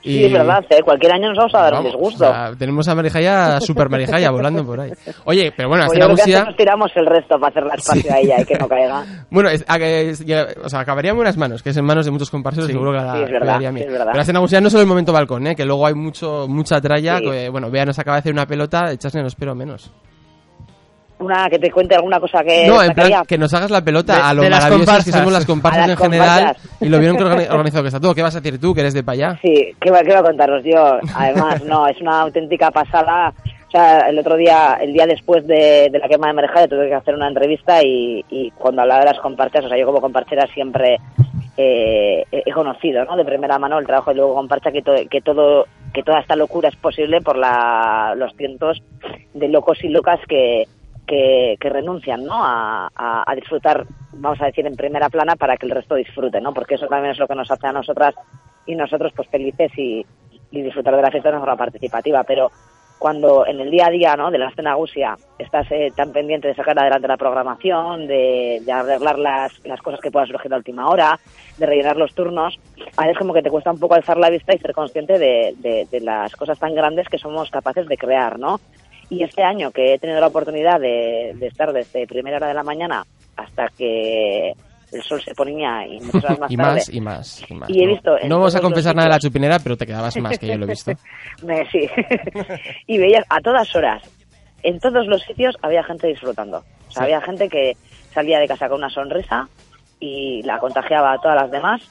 y 0.06 0.18
Sí, 0.18 0.26
es 0.26 0.34
verdad, 0.34 0.66
¿eh? 0.70 0.82
Cualquier 0.84 1.14
año 1.14 1.30
nos 1.30 1.38
vamos 1.38 1.56
a 1.56 1.60
dar 1.62 1.74
un 1.76 1.78
Vamos, 1.80 1.92
disgusto. 1.94 2.26
o 2.30 2.34
sea, 2.34 2.52
tenemos 2.60 2.86
a 2.90 2.94
Marijaya, 2.96 3.62
super 3.62 3.90
Marijaya 3.90 4.32
volando 4.32 4.66
por 4.66 4.82
ahí. 4.82 4.92
Oye, 5.24 5.54
pero 5.56 5.70
bueno, 5.70 5.86
Pues 5.88 5.98
yo 5.98 6.06
creo 6.14 6.18
que 6.26 6.46
nos 6.46 6.56
tiramos 6.58 6.92
el 6.96 7.06
resto 7.06 7.40
para 7.40 7.48
hacerle 7.52 7.70
espacio 7.78 8.02
Sí. 8.02 8.10
a 8.10 8.20
ella 8.20 8.42
y 8.42 8.46
que 8.46 8.56
no 8.58 8.68
caiga. 8.68 9.06
Bueno, 9.32 9.48
es- 9.50 9.64
a- 9.66 9.78
es- 9.78 10.26
ya- 10.26 10.48
o 10.62 10.68
sea, 10.68 10.82
acabaría 10.82 11.12
en 11.12 11.16
buenas 11.16 11.38
manos, 11.38 11.64
que 11.64 11.70
es 11.70 11.78
en 11.78 11.86
manos 11.86 12.04
de 12.06 12.12
muchos 12.12 12.30
comparseros, 12.30 12.68
seguro 12.70 12.92
que 12.92 12.98
la 12.98 13.14
sí, 13.16 13.22
es 13.24 13.32
verdad, 13.32 13.60
bien. 13.60 13.78
es 13.78 13.88
verdad. 13.92 14.08
Pero 14.12 14.20
Astenagusia 14.22 14.60
no 14.60 14.70
solo 14.70 14.82
el 14.82 14.88
momento 14.90 15.14
balcón, 15.14 15.48
¿eh? 15.48 15.56
que 15.56 15.64
luego 15.64 15.88
hay 15.88 15.94
mucho 15.94 16.48
mucha 16.50 16.82
tralla, 16.82 17.20
Sí. 17.20 17.24
que, 17.32 17.48
bueno, 17.50 17.72
Bea 17.72 17.86
nos 17.86 17.98
acaba 17.98 18.18
de 18.18 18.20
hacer 18.20 18.34
una 18.34 18.46
pelota, 18.46 18.92
echasle 18.92 19.22
no 19.22 19.28
espero 19.28 19.56
menos. 19.56 19.90
Una 21.24 21.50
que 21.50 21.60
te 21.60 21.72
cuente 21.72 21.96
alguna 21.96 22.20
cosa 22.20 22.44
que 22.44 22.68
No, 22.68 22.82
en 22.84 22.94
plan, 22.94 23.24
que 23.28 23.38
nos 23.38 23.54
hagas 23.54 23.72
la 23.72 23.82
pelota 23.84 24.16
De- 24.16 24.22
a 24.22 24.34
lo 24.34 24.42
de 24.44 24.50
las 24.50 24.64
maravillosas 24.64 24.86
que 24.86 25.12
comparsas. 25.12 25.14
somos 25.20 25.34
las 25.34 25.46
comparsas 25.46 25.90
en 25.90 25.98
general 25.98 26.40
comparsas. 26.46 26.82
y 26.82 26.90
lo 26.90 27.00
vieron 27.00 27.18
que 27.18 27.24
organi- 27.24 27.50
organizado 27.52 27.84
que 27.84 27.88
está 27.88 28.00
todo. 28.00 28.14
¿Qué 28.16 28.22
vas 28.22 28.36
a 28.36 28.42
decir 28.42 28.60
tú, 28.60 28.74
que 28.74 28.82
eres 28.82 28.94
de 28.94 29.04
para 29.04 29.14
allá? 29.14 29.40
Sí, 29.42 29.74
¿qué, 29.80 29.92
va- 29.92 30.00
qué 30.02 30.08
voy 30.10 30.18
a 30.18 30.24
contaros 30.24 30.64
yo? 30.64 30.98
Además, 31.16 31.64
no, 31.66 31.88
es 31.88 32.00
una 32.02 32.22
auténtica 32.22 32.72
pasada. 32.72 33.34
O 33.68 33.72
sea, 33.76 34.02
el 34.10 34.20
otro 34.20 34.36
día, 34.38 34.78
el 34.82 34.94
día 34.94 35.08
después 35.08 35.48
de, 35.48 35.90
de 35.92 35.98
la 36.00 36.08
quema 36.08 36.28
de 36.28 36.34
Merejaya, 36.34 36.68
tuve 36.68 36.88
que 36.90 36.94
hacer 36.94 37.16
una 37.16 37.28
entrevista 37.28 37.82
y, 37.84 38.24
y 38.30 38.52
cuando 38.52 38.84
hablaba 38.84 39.00
de 39.00 39.08
las 39.12 39.20
comparchas, 39.20 39.66
o 39.66 39.68
sea, 39.68 39.78
yo 39.80 39.88
como 39.88 40.00
comparchera 40.00 40.46
siempre 40.54 40.98
eh, 41.58 42.24
he 42.32 42.52
conocido, 42.52 43.04
¿no? 43.06 43.16
De 43.16 43.26
primera 43.26 43.58
mano 43.60 43.80
el 43.80 43.86
trabajo 43.86 44.12
de 44.12 44.18
luego 44.18 44.36
comparcha 44.36 44.72
que, 44.72 44.82
to- 44.82 44.94
que 45.10 45.22
todo 45.22 45.66
que 45.94 46.02
toda 46.02 46.20
esta 46.20 46.36
locura 46.36 46.70
es 46.70 46.76
posible 46.76 47.22
por 47.22 47.38
la, 47.38 48.16
los 48.18 48.34
cientos 48.36 48.82
de 49.36 49.48
locos 49.48 49.78
y 49.84 49.90
locas 49.90 50.20
que, 50.28 50.64
que, 51.08 51.56
que 51.60 51.70
renuncian 51.70 52.24
¿no? 52.24 52.36
a, 52.44 53.26
disfrutar, 53.36 53.86
vamos 54.14 54.42
a 54.42 54.46
decir, 54.46 54.66
en 54.66 54.76
primera 54.76 55.10
plana 55.10 55.36
para 55.36 55.58
que 55.58 55.66
el 55.66 55.72
resto 55.72 55.96
disfrute, 55.96 56.40
¿no? 56.42 56.54
porque 56.54 56.76
eso 56.76 56.88
también 56.88 57.12
es 57.12 57.20
lo 57.20 57.28
que 57.28 57.36
nos 57.36 57.50
hace 57.52 57.68
a 57.68 57.72
nosotras 57.74 58.16
y 58.66 58.76
nosotros 58.76 59.12
pues 59.16 59.28
felices 59.30 59.72
y, 59.78 60.06
y 60.52 60.62
disfrutar 60.62 60.96
de 60.96 61.02
la 61.02 61.12
fiesta 61.12 61.30
de 61.30 61.36
una 61.36 61.46
forma 61.46 61.58
participativa. 61.58 62.24
Pero 62.24 62.50
cuando 63.00 63.46
en 63.46 63.60
el 63.60 63.70
día 63.70 63.88
a 63.88 63.90
día 63.90 64.16
¿no? 64.16 64.32
de 64.32 64.38
la 64.38 64.48
escena 64.48 64.76
gusia 64.76 65.18
estás 65.38 65.70
eh, 65.72 65.92
tan 65.94 66.14
pendiente 66.14 66.48
de 66.48 66.56
sacar 66.56 66.80
adelante 66.80 67.08
la 67.10 67.18
programación, 67.18 68.08
de, 68.08 68.62
de 68.66 68.72
arreglar 68.72 69.20
las, 69.20 69.66
las 69.66 69.82
cosas 69.82 70.00
que 70.00 70.10
puedan 70.10 70.30
surgir 70.30 70.54
a 70.54 70.58
última 70.58 70.88
hora, 70.88 71.20
de 71.58 71.66
rellenar 71.66 71.98
los 71.98 72.14
turnos, 72.16 72.58
a 72.96 73.02
veces 73.02 73.18
como 73.18 73.34
que 73.34 73.42
te 73.42 73.50
cuesta 73.50 73.72
un 73.72 73.80
poco 73.80 73.96
alzar 73.96 74.16
la 74.18 74.30
vista 74.30 74.56
y 74.56 74.60
ser 74.60 74.72
consciente 74.72 75.20
de, 75.20 75.54
de- 75.58 75.86
de 75.92 76.00
las 76.00 76.34
cosas 76.38 76.58
tan 76.58 76.74
grandes 76.74 77.10
que 77.10 77.18
somos 77.18 77.50
capaces 77.52 77.88
de 77.90 77.98
crear, 77.98 78.40
¿no? 78.40 78.62
Y 79.10 79.24
este 79.24 79.44
año 79.44 79.72
que 79.72 79.94
he 79.94 80.00
tenido 80.00 80.20
la 80.20 80.28
oportunidad 80.28 80.80
de, 80.80 81.34
de 81.36 81.48
estar 81.48 81.72
desde 81.74 82.08
primera 82.08 82.38
hora 82.38 82.48
de 82.48 82.54
la 82.54 82.64
mañana 82.64 83.04
hasta 83.36 83.68
que 83.78 84.54
el 84.92 85.02
sol 85.04 85.22
se 85.24 85.34
ponía 85.34 85.86
y 85.88 86.00
muchas 86.00 86.24
horas 86.26 86.40
más 86.40 86.52
y 86.52 86.58
tarde, 86.58 86.74
más, 86.76 86.90
y 86.94 87.02
más, 87.02 87.44
y 87.50 87.54
más. 87.54 87.70
Y 87.70 87.84
he 87.84 87.88
visto 87.88 88.16
No 88.28 88.38
vamos 88.40 88.56
a 88.56 88.62
confesar 88.62 88.96
nada 88.96 89.08
de 89.08 89.14
la 89.16 89.20
chupinera, 89.20 89.60
pero 89.60 89.76
te 89.78 89.86
quedabas 89.86 90.16
más 90.18 90.38
que 90.40 90.48
yo 90.48 90.58
lo 90.58 90.66
he 90.66 90.70
visto. 90.70 90.92
Me- 91.44 91.68
sí. 91.72 91.88
y 92.88 92.98
veías 92.98 93.26
a 93.30 93.40
todas 93.42 93.76
horas, 93.76 94.04
en 94.64 94.80
todos 94.80 95.06
los 95.08 95.22
sitios 95.24 95.56
había 95.62 95.84
gente 95.84 96.08
disfrutando. 96.08 96.58
O 96.88 96.92
sea, 96.92 97.04
Sí. 97.08 97.12
había 97.14 97.22
gente 97.22 97.50
que 97.50 97.74
salía 98.14 98.40
de 98.40 98.48
casa 98.48 98.68
con 98.70 98.78
una 98.78 98.90
sonrisa 98.90 99.48
y 100.00 100.42
la 100.44 100.60
contagiaba 100.60 101.14
a 101.14 101.18
todas 101.18 101.42
las 101.42 101.52
demás. 101.52 101.82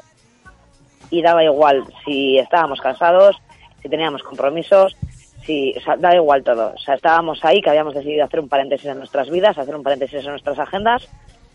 Y 1.10 1.20
daba 1.22 1.42
igual 1.44 1.84
si 2.04 2.38
estábamos 2.38 2.80
cansados, 2.80 3.36
si 3.82 3.88
teníamos 3.88 4.22
compromisos, 4.22 4.96
si, 5.44 5.74
o 5.76 5.80
sea, 5.80 5.96
daba 5.96 6.14
igual 6.16 6.42
todo. 6.42 6.72
O 6.74 6.78
sea, 6.78 6.94
estábamos 6.94 7.44
ahí 7.44 7.60
que 7.60 7.70
habíamos 7.70 7.94
decidido 7.94 8.24
hacer 8.24 8.40
un 8.40 8.48
paréntesis 8.48 8.86
en 8.86 8.98
nuestras 8.98 9.28
vidas, 9.30 9.58
hacer 9.58 9.74
un 9.74 9.82
paréntesis 9.82 10.24
en 10.24 10.30
nuestras 10.30 10.58
agendas 10.58 11.08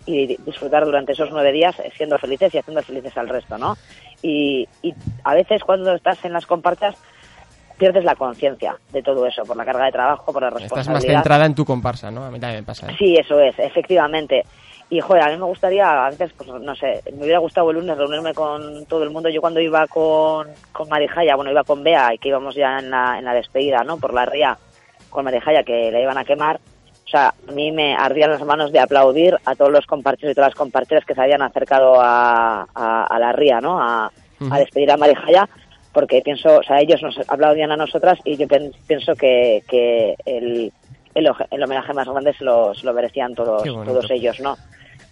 y 0.05 0.37
disfrutar 0.45 0.85
durante 0.85 1.11
esos 1.11 1.29
nueve 1.31 1.51
días 1.51 1.77
eh, 1.79 1.91
siendo 1.95 2.17
felices 2.17 2.53
y 2.53 2.57
haciendo 2.57 2.81
felices 2.81 3.15
al 3.17 3.27
resto, 3.27 3.57
¿no? 3.57 3.75
Y, 4.21 4.67
y 4.81 4.93
a 5.23 5.33
veces 5.33 5.63
cuando 5.63 5.93
estás 5.93 6.23
en 6.25 6.33
las 6.33 6.45
compartas 6.45 6.95
pierdes 7.77 8.03
la 8.03 8.15
conciencia 8.15 8.75
de 8.91 9.03
todo 9.03 9.25
eso, 9.27 9.43
por 9.43 9.55
la 9.55 9.63
carga 9.65 9.85
de 9.85 9.91
trabajo, 9.91 10.33
por 10.33 10.41
la 10.41 10.47
Estás 10.47 10.61
responsabilidad. 10.63 11.13
más 11.13 11.21
centrada 11.23 11.45
en 11.45 11.55
tu 11.55 11.63
comparsa, 11.65 12.09
¿no? 12.09 12.23
A 12.25 12.31
mí 12.31 12.39
también 12.39 12.61
me 12.61 12.65
pasa. 12.65 12.89
¿eh? 12.89 12.95
Sí, 12.97 13.15
eso 13.15 13.39
es, 13.39 13.53
efectivamente. 13.59 14.43
Y 14.89 15.01
joder, 15.01 15.23
a 15.23 15.29
mí 15.29 15.37
me 15.37 15.45
gustaría, 15.45 16.05
a 16.05 16.09
veces, 16.09 16.31
pues 16.37 16.49
no 16.49 16.75
sé, 16.75 17.01
me 17.13 17.23
hubiera 17.23 17.39
gustado 17.39 17.69
el 17.71 17.77
lunes 17.77 17.97
reunirme 17.97 18.33
con 18.33 18.85
todo 18.85 19.03
el 19.03 19.09
mundo. 19.09 19.27
Yo 19.27 19.41
cuando 19.41 19.59
iba 19.59 19.85
con, 19.87 20.47
con 20.71 20.87
Marijaya, 20.87 21.35
bueno, 21.35 21.51
iba 21.51 21.65
con 21.65 21.83
Bea 21.83 22.13
y 22.13 22.17
que 22.17 22.29
íbamos 22.29 22.55
ya 22.55 22.79
en 22.79 22.89
la, 22.89 23.19
en 23.19 23.25
la 23.25 23.33
despedida, 23.33 23.83
¿no? 23.83 23.97
Por 23.97 24.13
la 24.13 24.25
ría 24.25 24.57
con 25.09 25.25
Marijaya 25.25 25.63
que 25.63 25.91
la 25.91 25.99
iban 25.99 26.17
a 26.17 26.23
quemar. 26.23 26.59
O 27.05 27.09
sea, 27.09 27.33
a 27.47 27.51
mí 27.51 27.71
me 27.71 27.95
ardían 27.95 28.31
las 28.31 28.43
manos 28.43 28.71
de 28.71 28.79
aplaudir 28.79 29.37
a 29.45 29.55
todos 29.55 29.71
los 29.71 29.85
compartidos 29.85 30.31
y 30.31 30.35
todas 30.35 30.51
las 30.51 30.57
compartidas 30.57 31.05
que 31.05 31.15
se 31.15 31.21
habían 31.21 31.41
acercado 31.41 31.99
a, 31.99 32.67
a, 32.73 33.03
a 33.03 33.19
la 33.19 33.31
ría, 33.33 33.59
¿no? 33.59 33.81
A, 33.81 34.11
a 34.51 34.59
despedir 34.59 34.91
a 34.91 34.97
Marijaya 34.97 35.49
porque 35.91 36.21
pienso, 36.21 36.59
o 36.59 36.63
sea, 36.63 36.79
ellos 36.79 37.01
nos 37.01 37.17
aplaudían 37.27 37.71
a 37.71 37.75
nosotras 37.75 38.19
y 38.23 38.37
yo 38.37 38.45
pienso 38.85 39.15
que, 39.15 39.63
que 39.67 40.15
el, 40.25 40.71
el, 41.15 41.31
el 41.49 41.63
homenaje 41.63 41.93
más 41.93 42.07
grande 42.07 42.33
se 42.33 42.43
lo, 42.43 42.75
se 42.75 42.85
lo 42.85 42.93
merecían 42.93 43.33
todos, 43.33 43.63
todos 43.63 44.11
ellos, 44.11 44.39
¿no? 44.39 44.55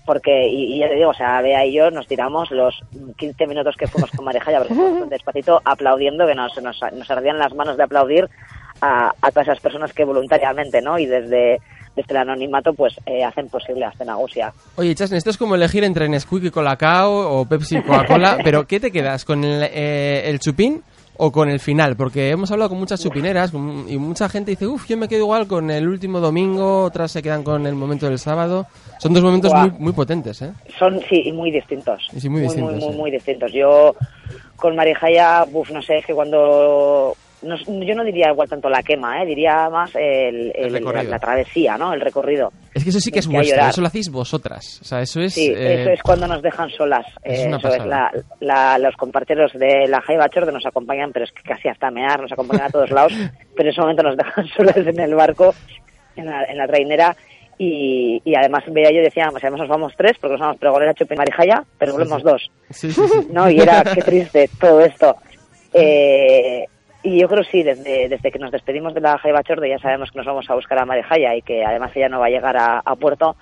Porque, 0.06 0.48
y, 0.48 0.76
y 0.76 0.80
ya 0.80 0.88
te 0.88 0.96
digo, 0.96 1.10
o 1.10 1.14
sea, 1.14 1.42
Bea 1.42 1.66
y 1.66 1.74
yo 1.74 1.90
nos 1.90 2.08
tiramos 2.08 2.52
los 2.52 2.80
15 3.18 3.48
minutos 3.48 3.76
que 3.76 3.88
fuimos 3.88 4.12
con 4.12 4.26
porque 4.26 4.74
fuimos 4.74 5.10
despacito 5.10 5.62
aplaudiendo, 5.66 6.28
que 6.28 6.36
nos, 6.36 6.56
nos, 6.62 6.80
nos 6.94 7.10
ardían 7.12 7.40
las 7.40 7.54
manos 7.56 7.76
de 7.78 7.84
aplaudir 7.84 8.30
a, 8.82 9.12
a 9.22 9.32
todas 9.32 9.48
esas 9.48 9.60
personas 9.60 9.94
que 9.94 10.04
voluntariamente, 10.04 10.82
¿no? 10.82 11.00
Y 11.00 11.06
desde, 11.06 11.60
desde 11.96 12.12
el 12.12 12.18
anonimato, 12.18 12.74
pues, 12.74 12.96
eh, 13.06 13.24
hacen 13.24 13.50
posible 13.50 13.86
hasta 13.86 14.06
Nagusia. 14.06 14.54
Oye, 14.76 14.94
Chasne, 14.94 15.18
esto 15.18 15.30
es 15.30 15.38
como 15.38 15.56
elegir 15.56 15.84
entre 15.84 16.08
Nesquik 16.10 16.44
y 16.46 16.52
Colacao 16.52 17.40
o 17.40 17.46
Pepsi 17.46 17.78
y 17.78 17.82
Coca-Cola, 17.82 18.38
pero 18.44 18.68
¿qué 18.68 18.80
te 18.80 18.92
quedas? 18.92 19.26
¿Con 19.26 19.44
el, 19.44 19.64
eh, 19.64 20.30
el 20.30 20.40
chupín 20.40 20.84
o 21.18 21.32
con 21.32 21.50
el 21.50 21.60
final? 21.60 21.96
Porque 21.96 22.30
hemos 22.30 22.52
hablado 22.52 22.70
con 22.70 22.80
muchas 22.80 23.02
chupineras 23.02 23.52
y 23.54 23.98
mucha 23.98 24.28
gente 24.30 24.52
dice, 24.52 24.68
uff, 24.68 24.88
yo 24.88 24.98
me 24.98 25.08
quedo 25.08 25.22
igual 25.22 25.48
con 25.48 25.72
el 25.72 25.88
último 25.88 26.20
domingo, 26.20 26.84
otras 26.84 27.12
se 27.12 27.22
quedan 27.22 27.44
con 27.44 27.66
el 27.68 27.76
momento 27.76 28.08
del 28.08 28.20
sábado. 28.20 28.68
Son 29.00 29.14
dos 29.14 29.24
momentos 29.24 29.54
muy, 29.54 29.72
muy 29.80 29.94
potentes, 29.94 30.42
¿eh? 30.42 30.52
Son, 30.78 31.00
sí, 31.10 31.24
y 31.26 31.32
muy 31.32 31.52
distintos. 31.52 32.08
Y 32.14 32.20
sí, 32.20 32.30
muy 32.30 32.42
distintos, 32.42 32.74
Muy, 32.74 32.82
muy, 32.84 32.92
sí. 32.94 32.98
muy 33.00 33.12
distintos. 33.12 33.52
Yo, 33.54 33.96
con 34.56 34.76
Marijaya, 34.76 35.44
buf, 35.46 35.70
no 35.72 35.82
sé, 35.82 35.98
es 35.98 36.06
que 36.06 36.14
cuando... 36.14 37.16
no- 37.42 37.56
yo 37.58 37.96
no 37.96 38.04
diría 38.04 38.32
igual 38.32 38.50
tanto 38.50 38.70
la 38.70 38.82
quema, 38.84 39.22
¿eh? 39.22 39.26
diría 39.26 39.70
más 39.70 39.94
el, 39.96 40.52
el- 40.56 40.74
la, 40.74 40.80
recorrido. 40.80 41.12
la 41.12 41.20
travesía, 41.20 41.78
¿no? 41.78 41.94
El 41.94 42.02
recorrido. 42.02 42.52
Es 42.76 42.84
que 42.84 42.90
eso 42.90 43.00
sí 43.00 43.10
que 43.12 43.20
es 43.20 43.28
Que 43.28 43.34
vuestro, 43.34 43.66
eso 43.66 43.82
lo 43.82 43.88
hacéis 43.88 44.10
vosotras. 44.12 44.80
O 44.82 44.86
sea, 44.86 45.00
eso 45.02 45.22
es... 45.22 45.34
Sí, 45.34 45.48
eh, 45.48 45.82
eso 45.82 45.90
es 45.92 46.02
cuando 46.04 46.28
nos 46.28 46.42
dejan 46.42 46.70
solas. 46.70 47.06
es 47.24 47.40
Eh, 47.40 47.48
una 47.48 47.58
eso 47.58 47.70
es, 47.70 47.78
pasada. 47.78 48.12
la, 48.42 48.78
la- 48.78 48.78
los 48.80 48.96
compañeros 48.98 49.54
de 49.54 49.88
la 49.88 50.02
Jaiba 50.02 50.30
Chorde 50.30 50.52
nos 50.52 50.66
acompañan, 50.66 51.12
pero 51.14 51.24
es 51.26 51.32
que 51.32 51.42
casi 51.42 51.70
hasta 51.70 51.90
mear, 51.90 52.22
nos 52.22 52.32
acompañan 52.32 52.66
a 52.66 52.70
todos 52.70 52.92
lados, 52.92 53.14
pero 53.56 53.70
en 53.70 53.74
ese 53.74 53.82
momento 53.82 54.04
nos 54.04 54.18
dejan 54.18 54.48
solas 54.50 54.78
en 54.78 55.00
el 55.00 55.16
barco, 55.16 55.56
en 56.18 56.26
la, 56.26 56.44
en 56.44 56.58
la 56.58 56.68
trainera, 56.68 57.16
y, 57.58 58.22
y 58.26 58.36
además 58.36 58.64
y 58.68 58.74
yo 58.94 59.02
decíamos, 59.02 59.42
además 59.42 59.62
nos 59.62 59.70
vamos 59.70 59.94
tres, 59.98 60.18
porque 60.20 60.34
nos 60.34 60.42
vamos 60.42 60.58
Pregonera, 60.58 60.94
Chupi 60.94 61.14
y 61.14 61.18
Marijaya, 61.18 61.64
pero 61.80 61.94
volvemos 61.94 62.22
dos. 62.24 62.52
Sí, 62.72 62.92
sí, 62.92 63.02
sí. 63.08 63.28
¿no? 63.32 63.50
Y 63.50 63.58
era 63.62 63.84
qué 63.84 64.02
triste 64.02 64.50
todo 64.60 64.82
esto. 64.82 65.16
Eh, 65.78 66.66
y 67.06 67.20
yo 67.20 67.28
creo 67.30 67.44
sí, 67.44 67.64
desde, 67.64 68.10
desde 68.10 68.32
que 68.32 68.40
nos 68.40 68.52
despedimos 68.52 68.94
de 68.94 69.02
la 69.02 69.18
Jaiba 69.18 69.44
Chorde 69.44 69.70
ya 69.70 69.80
sabemos 69.80 70.12
que 70.12 70.18
nos 70.18 70.26
vamos 70.28 70.50
a 70.50 70.56
buscar 70.56 70.80
a 70.80 70.86
Marejaya 70.86 71.36
y 71.36 71.42
que 71.42 71.64
además 71.64 71.92
ella 71.96 72.10
no 72.10 72.20
va 72.20 72.26
a 72.26 72.30
llegar 72.30 72.58
a, 72.58 72.80
a 72.84 72.96
puerto. 72.96 73.36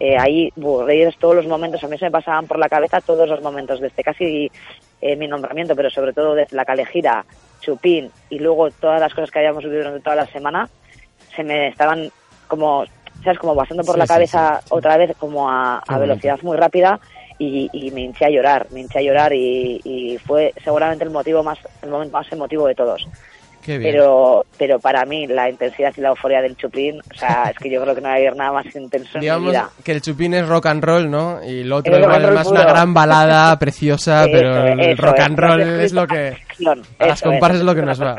Eh, 0.00 0.16
ahí 0.16 0.52
reíres 0.86 1.16
todos 1.18 1.34
los 1.34 1.46
momentos, 1.46 1.82
a 1.82 1.88
mí 1.88 1.98
se 1.98 2.04
me 2.04 2.10
pasaban 2.12 2.46
por 2.46 2.58
la 2.58 2.68
cabeza 2.68 3.00
todos 3.00 3.28
los 3.28 3.42
momentos, 3.42 3.80
desde 3.80 4.04
casi 4.04 4.50
eh, 5.00 5.16
mi 5.16 5.26
nombramiento, 5.26 5.74
pero 5.74 5.90
sobre 5.90 6.12
todo 6.12 6.34
desde 6.34 6.54
la 6.54 6.64
calejira, 6.64 7.24
Chupín 7.60 8.10
y 8.30 8.38
luego 8.38 8.70
todas 8.70 9.00
las 9.00 9.12
cosas 9.12 9.30
que 9.32 9.40
habíamos 9.40 9.64
vivido 9.64 9.82
durante 9.82 10.04
toda 10.04 10.14
la 10.16 10.26
semana, 10.26 10.68
se 11.34 11.42
me 11.42 11.68
estaban 11.68 12.10
como, 12.46 12.84
¿sabes? 13.24 13.38
Como 13.40 13.56
pasando 13.56 13.82
por 13.82 13.94
Sí, 13.94 13.98
la 14.00 14.06
cabeza 14.06 14.60
sí. 14.62 14.68
otra 14.70 14.96
vez 14.96 15.16
como 15.18 15.50
a, 15.50 15.78
a 15.78 15.98
velocidad 15.98 16.38
muy 16.42 16.56
rápida 16.56 17.00
y, 17.38 17.70
y 17.72 17.90
me 17.92 18.02
hinché 18.02 18.26
a 18.26 18.30
llorar, 18.30 18.66
me 18.70 18.80
hinché 18.80 18.98
a 18.98 19.02
llorar 19.02 19.32
y, 19.32 19.80
y 19.84 20.18
fue 20.18 20.52
seguramente 20.62 21.04
el 21.04 21.10
motivo 21.10 21.42
más, 21.42 21.58
el 21.82 21.90
momento 21.90 22.16
más 22.16 22.30
emotivo 22.32 22.66
de 22.66 22.74
todos. 22.74 23.06
Pero, 23.64 24.44
pero 24.56 24.78
para 24.78 25.04
mí 25.04 25.26
la 25.26 25.50
intensidad 25.50 25.92
y 25.96 26.00
la 26.00 26.08
euforia 26.08 26.40
del 26.40 26.56
chupín, 26.56 27.00
o 27.00 27.14
sea, 27.18 27.50
es 27.50 27.58
que 27.58 27.70
yo 27.70 27.82
creo 27.82 27.94
que 27.94 28.00
no 28.00 28.08
va 28.08 28.14
a 28.14 28.16
haber 28.16 28.34
nada 28.36 28.52
más 28.52 28.66
intenso 28.74 29.10
en 29.14 29.20
mi 29.20 29.20
Digamos 29.20 29.50
vida. 29.50 29.70
que 29.84 29.92
el 29.92 30.00
chupín 30.02 30.34
es 30.34 30.46
rock 30.48 30.66
and 30.66 30.82
roll, 30.82 31.10
¿no? 31.10 31.42
Y 31.44 31.64
lo 31.64 31.76
otro 31.76 31.94
Es 31.96 32.32
más 32.34 32.46
una 32.46 32.64
gran 32.64 32.94
balada 32.94 33.58
preciosa, 33.58 34.22
Eso, 34.24 34.30
pero 34.32 34.66
el 34.66 34.80
eso 34.80 35.02
rock 35.02 35.18
and 35.20 35.38
roll 35.38 35.60
es 35.60 35.92
lo 35.92 36.06
que... 36.06 36.36
a 36.98 37.06
las 37.06 37.20
comparsas 37.22 37.58
es 37.60 37.64
lo 37.64 37.74
que 37.74 37.82
nos 37.82 38.00
va. 38.02 38.16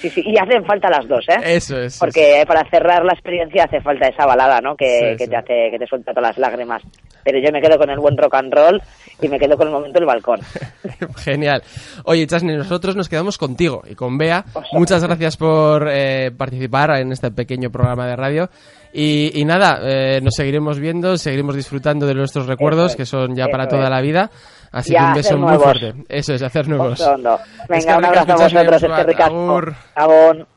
Sí, 0.00 0.10
sí, 0.10 0.22
y 0.24 0.38
hacen 0.38 0.64
falta 0.64 0.88
las 0.90 1.08
dos, 1.08 1.24
¿eh? 1.28 1.40
Eso 1.56 1.76
es. 1.78 1.98
Porque 1.98 2.44
para 2.46 2.68
cerrar 2.70 3.04
la 3.04 3.12
experiencia 3.14 3.64
hace 3.64 3.80
falta 3.80 4.08
esa 4.08 4.26
balada, 4.26 4.60
¿no? 4.60 4.76
Que, 4.76 4.88
Sí, 5.12 5.16
que 5.18 5.24
sí. 5.24 5.30
te 5.30 5.36
hace, 5.36 5.68
que 5.70 5.78
te 5.78 5.86
suelta 5.86 6.12
todas 6.12 6.30
las 6.30 6.38
lágrimas. 6.38 6.82
Pero 7.24 7.38
yo 7.40 7.50
me 7.52 7.60
quedo 7.60 7.76
con 7.78 7.90
el 7.90 7.98
buen 7.98 8.16
rock 8.16 8.34
and 8.36 8.54
roll 8.54 8.80
y 9.20 9.28
me 9.28 9.38
quedo 9.38 9.56
con 9.56 9.66
el 9.66 9.72
momento 9.72 9.98
del 9.98 10.06
balcón. 10.06 10.40
Genial. 11.18 11.62
Oye, 12.04 12.26
Chasne, 12.26 12.56
nosotros 12.56 12.96
nos 12.96 13.08
quedamos 13.08 13.36
contigo 13.38 13.82
y 13.88 13.94
con 13.94 14.16
Bea. 14.16 14.44
Pues 14.60 14.72
Muchas 14.72 15.02
gracias 15.02 15.36
por 15.36 15.88
eh, 15.90 16.30
participar 16.36 16.90
en 16.98 17.12
este 17.12 17.30
pequeño 17.30 17.70
programa 17.70 18.06
de 18.06 18.16
radio. 18.16 18.50
Y, 18.92 19.38
y 19.40 19.44
nada, 19.44 19.80
eh, 19.82 20.20
nos 20.22 20.34
seguiremos 20.34 20.78
viendo, 20.78 21.16
seguiremos 21.16 21.54
disfrutando 21.54 22.06
de 22.06 22.14
nuestros 22.14 22.46
recuerdos, 22.46 22.92
es, 22.92 22.96
que 22.96 23.06
son 23.06 23.34
ya 23.34 23.46
para 23.48 23.68
toda 23.68 23.90
la 23.90 24.00
vida. 24.00 24.30
Así 24.72 24.94
que 24.94 25.02
un 25.02 25.14
beso 25.14 25.36
muy 25.36 25.48
nuevos. 25.48 25.64
fuerte. 25.64 25.94
Eso 26.08 26.34
es, 26.34 26.42
hacer 26.42 26.68
nuevos. 26.68 27.00
Oso 27.00 27.12
ondo. 27.12 27.38
Es 27.68 27.84
que 27.84 27.92
Venga, 27.92 27.98
un 27.98 28.04
abrazo 28.04 28.32
a 28.32 28.36
vosotros, 28.36 28.82
Agur. 29.94 30.48